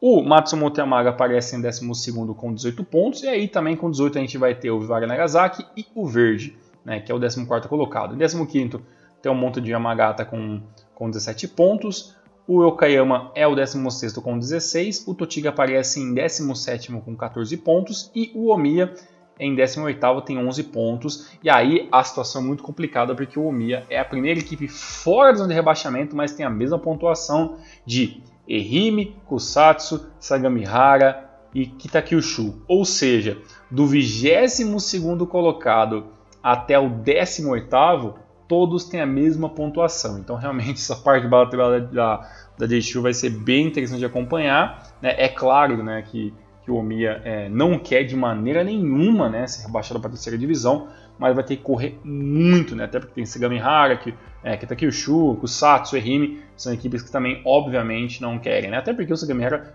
[0.00, 4.20] O Matsumoto Yamaga aparece em 12 com 18 pontos, e aí também com 18 a
[4.20, 8.14] gente vai ter o Vivara Nagasaki e o Verde, né, que é o 14 colocado.
[8.14, 8.80] Em 15
[9.20, 10.60] tem o Monte de Yamagata com
[10.98, 12.16] com 17 pontos.
[12.44, 18.10] O Okayama é o 16 com 16, o Totiga aparece em 17 com 14 pontos
[18.14, 18.92] e o Omiya
[19.38, 21.30] em 18 tem 11 pontos.
[21.42, 25.32] E aí a situação é muito complicada porque o Omiya é a primeira equipe fora
[25.32, 32.62] da zona de rebaixamento, mas tem a mesma pontuação de Ehime, Kusatsu, Sagamihara e Kitakyushu.
[32.66, 33.38] Ou seja,
[33.70, 36.06] do 22º colocado
[36.42, 38.14] até o 18º,
[38.48, 40.18] todos têm a mesma pontuação.
[40.18, 44.94] Então, realmente, essa parte batalha da, da J2 vai ser bem interessante de acompanhar.
[45.02, 45.14] Né?
[45.18, 46.32] É claro né, que,
[46.68, 50.36] que o Omiya é, não quer de maneira nenhuma né, ser rebaixado para a terceira
[50.36, 50.88] divisão,
[51.18, 52.84] mas vai ter que correr muito, né?
[52.84, 54.14] até porque tem Segamihara, que,
[54.44, 58.70] é, Kitakyushu, Kusatsu, Ehime, são equipes que também, obviamente, não querem.
[58.70, 58.76] Né?
[58.76, 59.74] Até porque o Segamihara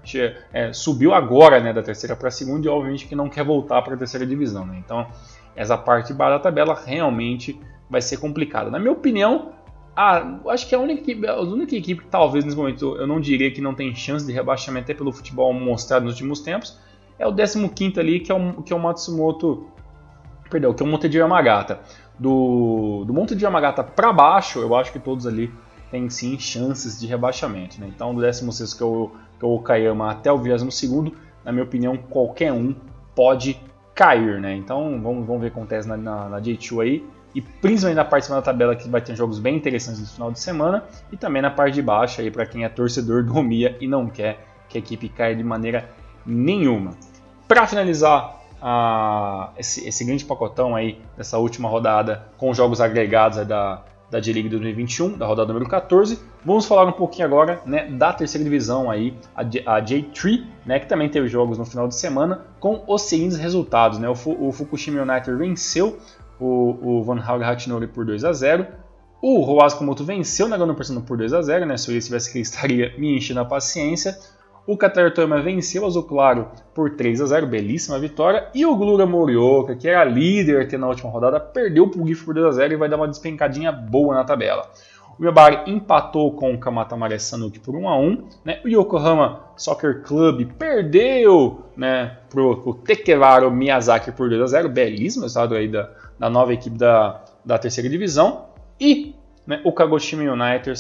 [0.53, 3.81] é, subiu agora né, da terceira para a segunda e, obviamente, que não quer voltar
[3.81, 4.65] para a terceira divisão.
[4.65, 4.81] Né?
[4.85, 5.07] Então,
[5.55, 8.71] essa parte de da tabela realmente vai ser complicado.
[8.71, 9.51] Na minha opinião,
[9.95, 13.19] a, acho que a única, equipe, a única equipe que talvez nesse momento eu não
[13.19, 16.79] diria que não tem chance de rebaixamento até pelo futebol mostrado nos últimos tempos
[17.19, 19.67] é o 15 ali, que é o, que é o Matsumoto,
[20.49, 21.79] perdão, que é o Monte de Yamagata.
[22.17, 25.51] Do, do Monte de Yamagata para baixo, eu acho que todos ali
[25.91, 27.79] têm sim chances de rebaixamento.
[27.79, 27.91] Né?
[27.93, 31.11] Então, do 16 que é o, que é o Okayama até o 22,
[31.43, 32.75] na minha opinião, qualquer um
[33.15, 33.59] pode
[33.93, 34.39] cair.
[34.39, 34.55] Né?
[34.55, 38.05] Então, vamos, vamos ver o que acontece na, na, na J2 aí e principalmente na
[38.05, 40.84] parte de cima da tabela que vai ter jogos bem interessantes no final de semana
[41.11, 44.07] e também na parte de baixo aí para quem é torcedor do Mia e não
[44.07, 45.89] quer que a equipe caia de maneira
[46.25, 46.91] nenhuma.
[47.47, 48.41] Para finalizar
[49.57, 55.17] esse, esse, grande pacotão aí dessa última rodada com jogos agregados da, da J-League 2021,
[55.17, 56.19] da rodada número 14.
[56.45, 61.09] Vamos falar um pouquinho agora né, da terceira divisão aí, a, J3, né, que também
[61.09, 63.99] teve jogos no final de semana com os seguintes resultados.
[63.99, 64.07] Né?
[64.07, 65.99] O, o Fukushima United venceu
[66.43, 68.67] o, o Van Hauge Hachinori por 2 a 0
[69.25, 71.77] o Roas Komoto venceu na Gano por 2 a 0 né?
[71.77, 74.19] Se eu estivesse aqui, estaria me enchendo a paciência.
[74.67, 78.49] O Qatar Toyama venceu o Claro por 3 a 0 belíssima vitória.
[78.53, 82.25] E o Glura Morioka, que era líder até na última rodada, perdeu para o GIF
[82.25, 84.69] por 2 a 0 e vai dar uma despencadinha boa na tabela.
[85.17, 88.59] O Yabari empatou com o Kamata Mare Sanuki por 1 a 1 né?
[88.65, 95.23] O Yokohama Soccer Club perdeu né, para o Tekevaro Miyazaki por 2 a 0 belíssimo
[95.23, 95.89] resultado aí da,
[96.24, 98.45] da nova equipe da, da terceira divisão.
[98.80, 99.13] E
[99.45, 100.80] né, o Kagoshima United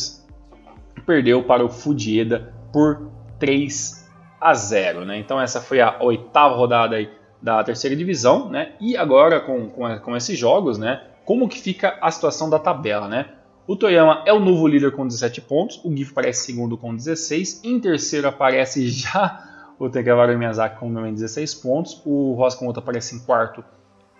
[1.05, 5.03] perdeu para o Fujieda por 3 a 0.
[5.03, 5.17] Né?
[5.17, 7.09] Então essa foi a oitava rodada aí
[7.41, 8.47] da terceira divisão.
[8.47, 8.71] Né?
[8.79, 13.09] E agora com, com, com esses jogos, né, como que fica a situação da tabela?
[13.09, 13.25] Né?
[13.67, 17.65] O Toyama é o novo líder com 17 pontos, o GIF aparece segundo com 16,
[17.65, 23.61] em terceiro aparece já o Tegawaru Miyazaki com 16 pontos, o Roscomoto aparece em quarto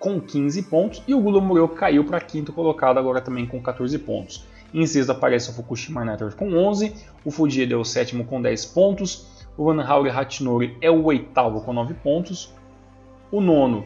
[0.03, 4.45] com 15 pontos e o Gulomureu caiu para quinto colocado agora também com 14 pontos.
[4.73, 6.93] Em sexto aparece o Fukushima United com 11,
[7.23, 11.61] o Fujieda é o sétimo com 10 pontos, o Van Hauri Hachinori é o oitavo
[11.61, 12.53] com 9 pontos,
[13.31, 13.85] o nono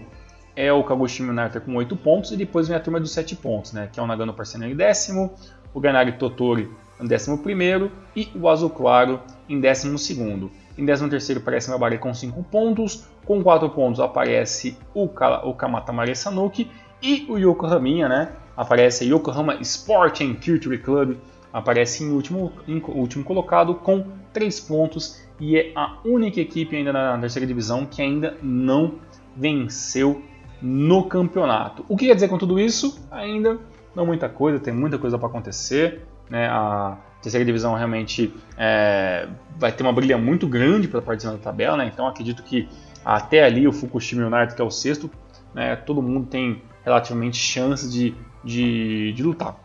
[0.55, 3.71] é o Kagoshima United com 8 pontos e depois vem a turma dos 7 pontos,
[3.73, 5.35] né, que é o Nagano em décimo,
[5.71, 6.67] o Ganari Totori
[6.99, 10.49] em décimo primeiro e o Azul Claro em décimo segundo.
[10.77, 16.69] Em 13º aparece Mabari com 5 pontos, com 4 pontos aparece o, o Kamatamare Sanuki
[17.01, 18.29] e o Yokohama, né?
[18.55, 21.17] Aparece Yokohama Sport and Culture Club,
[21.51, 26.93] aparece em último, em último colocado com 3 pontos e é a única equipe ainda
[26.93, 28.95] na terceira divisão que ainda não
[29.35, 30.21] venceu
[30.61, 31.85] no campeonato.
[31.87, 32.99] O que quer dizer com tudo isso?
[33.11, 33.59] Ainda
[33.95, 36.03] não muita coisa, tem muita coisa para acontecer.
[36.29, 36.47] Né?
[36.47, 36.97] A,
[37.27, 41.89] terceira divisão realmente é, vai ter uma brilha muito grande para participar da tabela, né?
[41.91, 42.67] então acredito que
[43.03, 45.09] até ali o Fukushima United, que é o sexto,
[45.53, 49.57] né, todo mundo tem relativamente chance de, de, de lutar.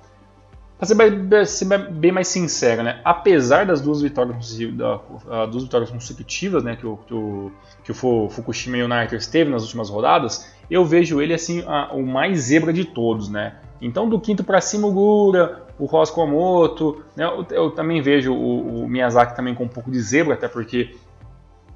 [0.77, 5.91] Para ser, bem, ser bem mais sincero, né, apesar das duas vitórias, da, duas vitórias
[5.91, 7.53] consecutivas né, que, o, que, o,
[7.85, 12.41] que o Fukushima United teve nas últimas rodadas, eu vejo ele assim a, o mais
[12.41, 13.29] zebra de todos.
[13.29, 13.55] Né?
[13.81, 17.25] Então, do quinto para cima, o Gura, o Ross Komoto, né?
[17.25, 20.95] eu, eu, também vejo o, o, Miyazaki também com um pouco de zebra, até porque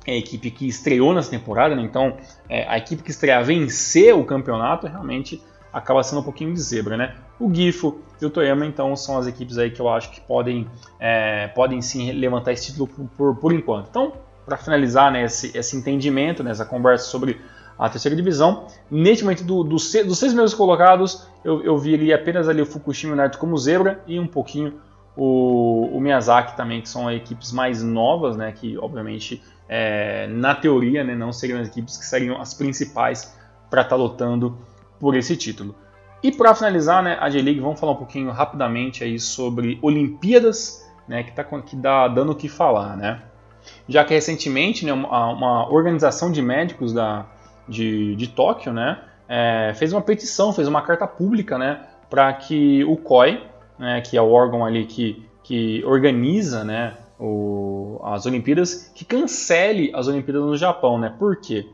[0.06, 1.82] é a equipe que estreou nessa temporada, né?
[1.82, 2.16] então
[2.48, 5.42] é, a equipe que estreia vencer o campeonato realmente
[5.72, 7.16] acaba sendo um pouquinho de zebra, né?
[7.38, 10.68] O Gifo e o Toyama, então, são as equipes aí que eu acho que podem,
[11.00, 13.88] é, podem sim levantar esse título por, por, por enquanto.
[13.90, 14.12] Então,
[14.46, 17.40] para finalizar né, esse, esse entendimento, né, essa conversa sobre
[17.78, 18.66] a terceira divisão.
[18.90, 22.66] Neste momento, do, do, dos seis primeiros colocados, eu, eu vi ali apenas ali o
[22.66, 24.74] Fukushima United como zebra e um pouquinho
[25.16, 31.02] o, o Miyazaki também, que são equipes mais novas, né, que obviamente, é, na teoria,
[31.02, 33.34] né, não seriam as equipes que seriam as principais
[33.70, 34.58] para estar tá lutando
[35.00, 35.74] por esse título.
[36.22, 41.22] E para finalizar, né, a J-League, vamos falar um pouquinho rapidamente aí sobre Olimpíadas, né,
[41.22, 43.22] que está que dá, dando o que falar, né?
[43.88, 47.26] Já que recentemente, né, uma, uma organização de médicos da,
[47.68, 48.98] de, de Tóquio, né,
[49.28, 53.42] é, fez uma petição, fez uma carta pública, né, para que o COI,
[53.78, 59.90] né, que é o órgão ali que, que organiza, né, o, as Olimpíadas, que cancele
[59.94, 61.14] as Olimpíadas no Japão, né?
[61.18, 61.66] Por quê?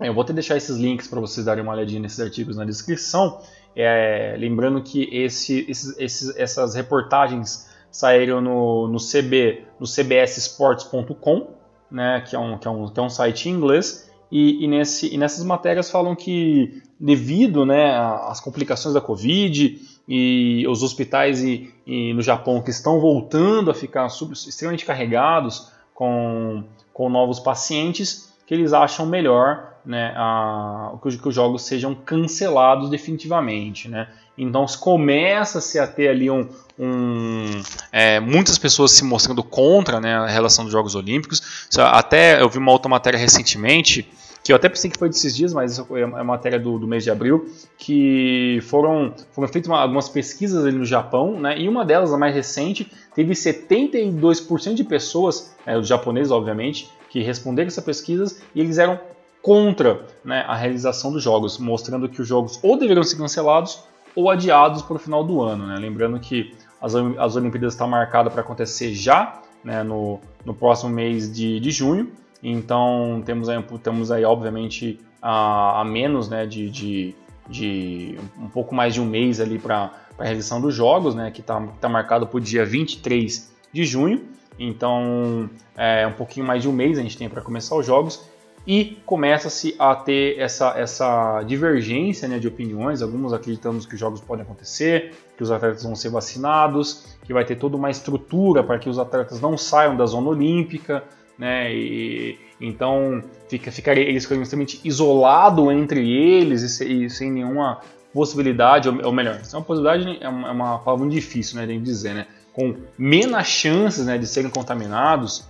[0.00, 3.40] Eu vou até deixar esses links para vocês darem uma olhadinha nesses artigos na descrição.
[3.76, 11.48] É, lembrando que esse, esses, esses, essas reportagens saíram no, no, CB, no cbssports.com,
[11.90, 14.03] né, que, é um, que, é um, que é um site em inglês,
[14.36, 20.66] e, e, nesse, e nessas matérias falam que devido né, às complicações da Covid e
[20.68, 26.64] os hospitais e, e no Japão que estão voltando a ficar sub, extremamente carregados com,
[26.92, 32.90] com novos pacientes, que eles acham melhor né, a, que, que, os jogos sejam cancelados
[32.90, 33.88] definitivamente.
[33.88, 34.08] Né?
[34.36, 37.62] Então começa-se a ter ali um, um
[37.92, 41.68] é, muitas pessoas se mostrando contra né, a relação dos Jogos Olímpicos.
[41.78, 44.10] Até eu vi uma outra matéria recentemente
[44.44, 47.02] que eu até pensei que foi desses dias, mas isso é matéria do, do mês
[47.02, 51.82] de abril, que foram, foram feitas uma, algumas pesquisas ali no Japão, né, e uma
[51.82, 57.80] delas, a mais recente, teve 72% de pessoas, é, os japoneses obviamente, que responderam essa
[57.80, 59.00] pesquisa e eles eram
[59.40, 63.82] contra né, a realização dos jogos, mostrando que os jogos ou deveriam ser cancelados
[64.14, 65.66] ou adiados para o final do ano.
[65.66, 65.76] Né?
[65.78, 71.32] Lembrando que as, as Olimpíadas estão marcadas para acontecer já né, no, no próximo mês
[71.32, 72.12] de, de junho,
[72.50, 77.14] então temos aí, temos aí obviamente a, a menos né, de, de,
[77.48, 81.40] de um pouco mais de um mês ali para a realização dos jogos, né, que
[81.40, 84.22] está tá marcado para o dia 23 de junho.
[84.58, 88.28] Então, é um pouquinho mais de um mês a gente tem para começar os jogos
[88.66, 93.02] e começa-se a ter essa, essa divergência né, de opiniões.
[93.02, 97.44] Alguns acreditamos que os jogos podem acontecer, que os atletas vão ser vacinados, que vai
[97.44, 101.02] ter toda uma estrutura para que os atletas não saiam da zona olímpica,
[101.38, 101.72] né?
[101.74, 107.80] E, então fica, ficaria, eles ficariam extremamente isolados entre eles e, e, sem nenhuma
[108.12, 111.66] possibilidade, ou, ou melhor, é uma possibilidade é uma, é uma palavra muito difícil né,
[111.66, 112.26] de dizer, né?
[112.52, 115.44] Com menos chances né, de serem contaminados,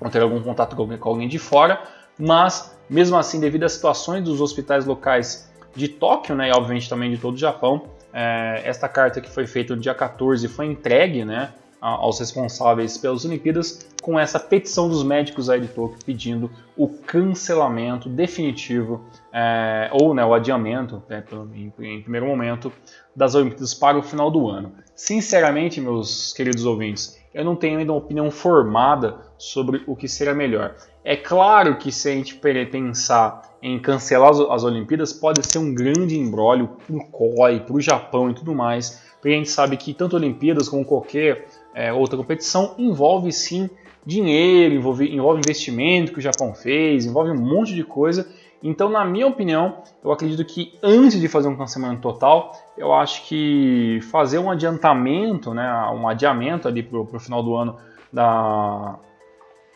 [0.00, 1.80] ou ter algum contato com alguém, com alguém de fora,
[2.18, 7.10] mas mesmo assim, devido às situações dos hospitais locais de Tóquio, né, e obviamente também
[7.10, 11.24] de todo o Japão, é, esta carta que foi feita no dia 14 foi entregue
[11.24, 11.52] né,
[11.84, 18.08] aos responsáveis pelas Olimpíadas com essa petição dos médicos aí de Tóquio pedindo o cancelamento
[18.08, 21.22] definitivo é, ou né, o adiamento, né,
[21.54, 22.72] em, em, primeiro momento,
[23.14, 24.72] das Olimpíadas para o final do ano.
[24.96, 30.34] Sinceramente, meus queridos ouvintes, eu não tenho ainda uma opinião formada sobre o que seria
[30.34, 30.74] melhor.
[31.04, 36.18] É claro que se a gente pensar em cancelar as Olimpíadas, pode ser um grande
[36.18, 39.94] embrólio para o COI, para o Japão e tudo mais, porque a gente sabe que
[39.94, 43.68] tanto Olimpíadas como qualquer é, outra competição envolve sim
[44.06, 48.28] dinheiro, envolve, envolve investimento que o Japão fez, envolve um monte de coisa.
[48.62, 53.26] Então, na minha opinião, eu acredito que antes de fazer um cancelamento total, eu acho
[53.26, 57.76] que fazer um adiantamento, né, um adiamento ali para o final do ano
[58.10, 58.98] da,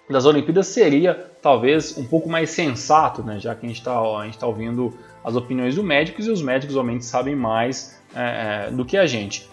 [0.08, 3.38] das Olimpíadas seria talvez um pouco mais sensato, né?
[3.38, 3.94] já que a gente está
[4.38, 4.92] tá ouvindo
[5.22, 9.06] as opiniões dos médicos e os médicos realmente sabem mais é, é, do que a
[9.06, 9.48] gente.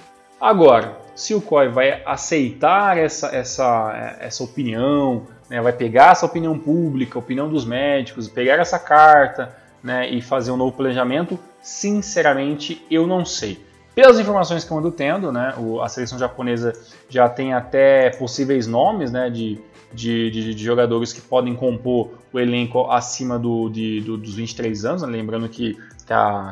[0.45, 6.55] Agora, se o COI vai aceitar essa, essa, essa opinião, né, vai pegar essa opinião
[6.59, 13.07] pública, opinião dos médicos, pegar essa carta né, e fazer um novo planejamento, sinceramente eu
[13.07, 13.59] não sei.
[13.95, 16.73] Pelas informações que eu ando tendo, né, a seleção japonesa
[17.09, 19.59] já tem até possíveis nomes né, de,
[19.91, 24.85] de, de, de jogadores que podem compor o elenco acima do, de, do, dos 23
[24.85, 25.01] anos.
[25.01, 25.07] Né?
[25.07, 25.75] Lembrando que,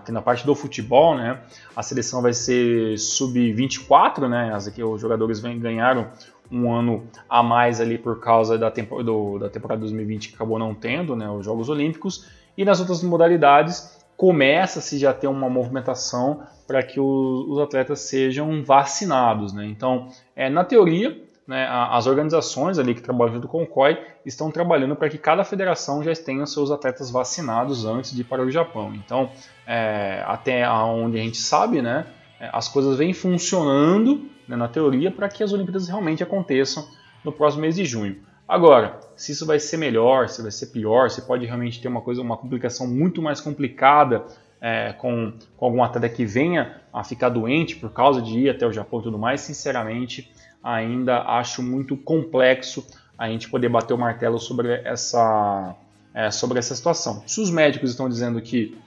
[0.05, 1.39] que, na parte do futebol, né,
[1.75, 6.07] a seleção vai ser sub-24, né, as, os jogadores vem, ganharam
[6.51, 10.59] um ano a mais ali por causa da, tempo, do, da temporada 2020 que acabou
[10.59, 12.27] não tendo né, os Jogos Olímpicos.
[12.55, 18.63] E nas outras modalidades começa-se já ter uma movimentação para que o, os atletas sejam
[18.63, 19.53] vacinados.
[19.53, 19.65] Né?
[19.65, 24.49] Então, é, na teoria, né, as organizações ali que trabalham junto com o COI estão
[24.49, 28.49] trabalhando para que cada federação já tenha seus atletas vacinados antes de ir para o
[28.49, 28.93] Japão.
[28.95, 29.29] Então,
[29.67, 32.05] é, até onde a gente sabe, né,
[32.39, 36.87] é, as coisas vêm funcionando né, na teoria para que as Olimpíadas realmente aconteçam
[37.23, 38.17] no próximo mês de junho.
[38.47, 42.01] Agora, se isso vai ser melhor, se vai ser pior, se pode realmente ter uma
[42.01, 44.25] coisa, uma complicação muito mais complicada
[44.61, 48.65] é, com, com algum atleta que venha a ficar doente por causa de ir até
[48.65, 50.31] o Japão e tudo mais, sinceramente,
[50.63, 52.85] ainda acho muito complexo
[53.17, 55.75] a gente poder bater o martelo sobre essa,
[56.13, 57.23] é, sobre essa situação.
[57.27, 58.77] Se os médicos estão dizendo que,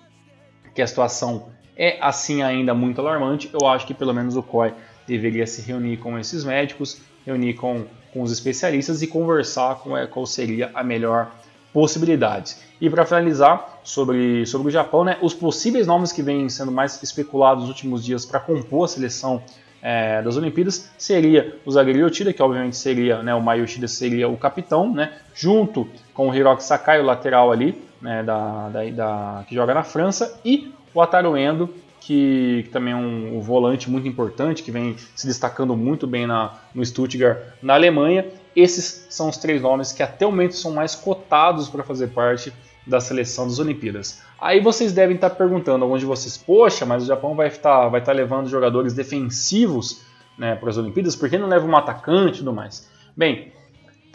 [0.74, 4.72] que a situação é assim ainda muito alarmante, eu acho que pelo menos o COI
[5.07, 10.07] deveria se reunir com esses médicos, reunir com, com os especialistas e conversar com é,
[10.07, 11.31] qual seria a melhor
[11.72, 12.57] possibilidade.
[12.81, 17.03] E para finalizar sobre, sobre o Japão, né, os possíveis nomes que vêm sendo mais
[17.03, 19.43] especulados nos últimos dias para compor a seleção
[19.89, 24.28] é, das Olimpíadas seria o zagueiro Yoshida, que obviamente seria, né, o Mai Yoshida seria
[24.28, 29.45] o capitão, né, junto com o Hiroki Sakai, o lateral ali, né, da, da, da,
[29.49, 33.89] que joga na França, e o Ataru Endo, que, que, também é um, um, volante
[33.89, 38.26] muito importante, que vem se destacando muito bem na, no Stuttgart, na Alemanha.
[38.57, 42.53] Esses são os três nomes que até o momento são mais cotados para fazer parte
[42.87, 44.22] da seleção das Olimpíadas.
[44.41, 48.01] Aí vocês devem estar perguntando, alguns de vocês, poxa, mas o Japão vai estar, vai
[48.01, 50.03] estar levando jogadores defensivos
[50.39, 52.89] né, para as Olimpíadas, por que não leva um atacante e tudo mais?
[53.16, 53.53] Bem,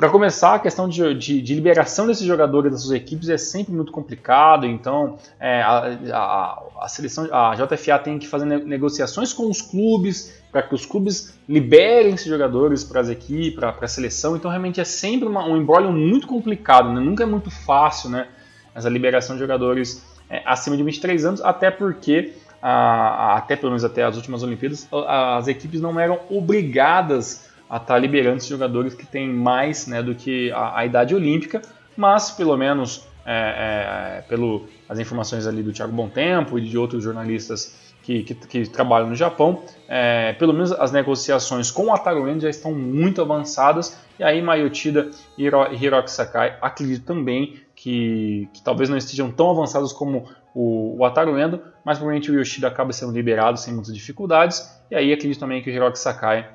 [0.02, 3.72] para começar, a questão de, de, de, liberação desses jogadores das suas equipes é sempre
[3.74, 9.48] muito complicado, então é, a, a, a, seleção, a JFA tem que fazer negociações com
[9.48, 14.36] os clubes para que os clubes liberem esses jogadores para as equipes, para a seleção,
[14.36, 17.00] então realmente é sempre uma, um embrólio muito complicado, né?
[17.00, 18.28] nunca é muito fácil, né?
[18.74, 23.72] Essa liberação de jogadores é, acima de 23 anos, até porque, a, a, até pelo
[23.72, 28.50] menos até as últimas Olimpíadas, as equipes não eram obrigadas a estar tá liberando esses
[28.50, 31.62] jogadores que têm mais né, do que a, a idade olímpica,
[31.96, 37.04] mas pelo menos é, é, pelo as informações ali do Thiago Tempo e de outros
[37.04, 42.28] jornalistas que, que, que trabalham no Japão, é, pelo menos as negociações com o Ataru
[42.28, 48.62] Endo já estão muito avançadas e aí Mayotida e Hiroki Sakai acredito também que, que
[48.62, 52.94] talvez não estejam tão avançados como, o, o Ataru Endo, mas provavelmente o Yoshida acaba
[52.94, 56.48] sendo liberado sem muitas dificuldades, e aí acredito também que o Hiroki Sakai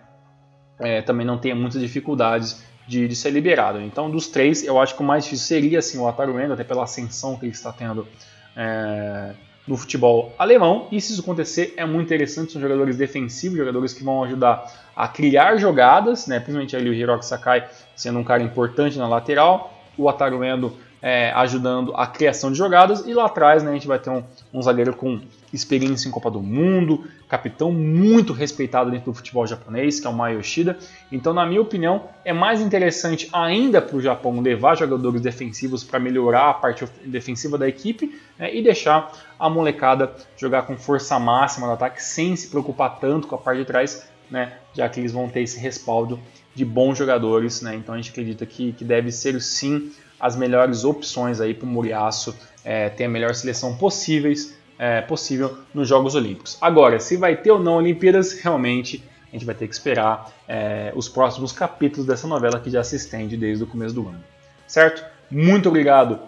[0.79, 3.81] é, também não tenha muitas dificuldades de, de, ser liberado.
[3.81, 6.63] Então, dos três, eu acho que o mais difícil seria assim, o Ataru Endo, até
[6.63, 8.07] pela ascensão que ele está tendo
[8.55, 9.35] é,
[9.67, 10.87] no futebol alemão.
[10.93, 12.53] E se isso acontecer, é muito interessante.
[12.53, 16.39] São jogadores defensivos, jogadores que vão ajudar a criar jogadas, né?
[16.39, 21.31] principalmente ali o Hiroki Sakai sendo um cara importante na lateral, o Ataru Endo é,
[21.35, 23.07] ajudando a criação de jogadas.
[23.07, 25.21] E lá atrás né, a gente vai ter um, um zagueiro com
[25.53, 30.13] experiência em Copa do Mundo, capitão muito respeitado dentro do futebol japonês, que é o
[30.13, 30.77] Mai Yoshida.
[31.13, 36.01] Então, na minha opinião, é mais interessante ainda para o Japão levar jogadores defensivos para
[36.01, 41.69] melhorar a parte defensiva da equipe né, e deixar a molecada jogar com força máxima
[41.69, 45.13] no ataque sem se preocupar tanto com a parte de trás, né, já que eles
[45.13, 46.19] vão ter esse respaldo
[46.53, 47.63] de bons jogadores.
[47.63, 51.67] Né, então, a gente acredita que, que deve ser sim as melhores opções aí para
[51.67, 56.59] o Muriaço é, ter a melhor seleção possíveis, é, possível nos Jogos Olímpicos.
[56.61, 60.93] Agora, se vai ter ou não Olimpíadas, realmente a gente vai ter que esperar é,
[60.95, 64.23] os próximos capítulos dessa novela que já se estende desde o começo do ano.
[64.67, 65.05] Certo?
[65.31, 66.19] Muito obrigado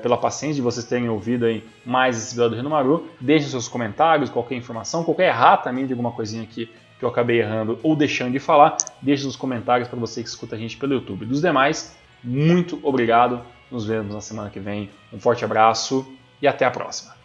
[0.00, 3.08] pela paciência de vocês terem ouvido aí mais esse vídeo do Reno Maru.
[3.20, 7.40] Deixem seus comentários, qualquer informação, qualquer errata também de alguma coisinha aqui que eu acabei
[7.40, 10.92] errando ou deixando de falar, deixe nos comentários para você que escuta a gente pelo
[10.92, 11.24] YouTube.
[11.24, 13.42] Dos demais, muito obrigado.
[13.70, 14.90] Nos vemos na semana que vem.
[15.12, 16.06] Um forte abraço
[16.42, 17.19] e até a próxima.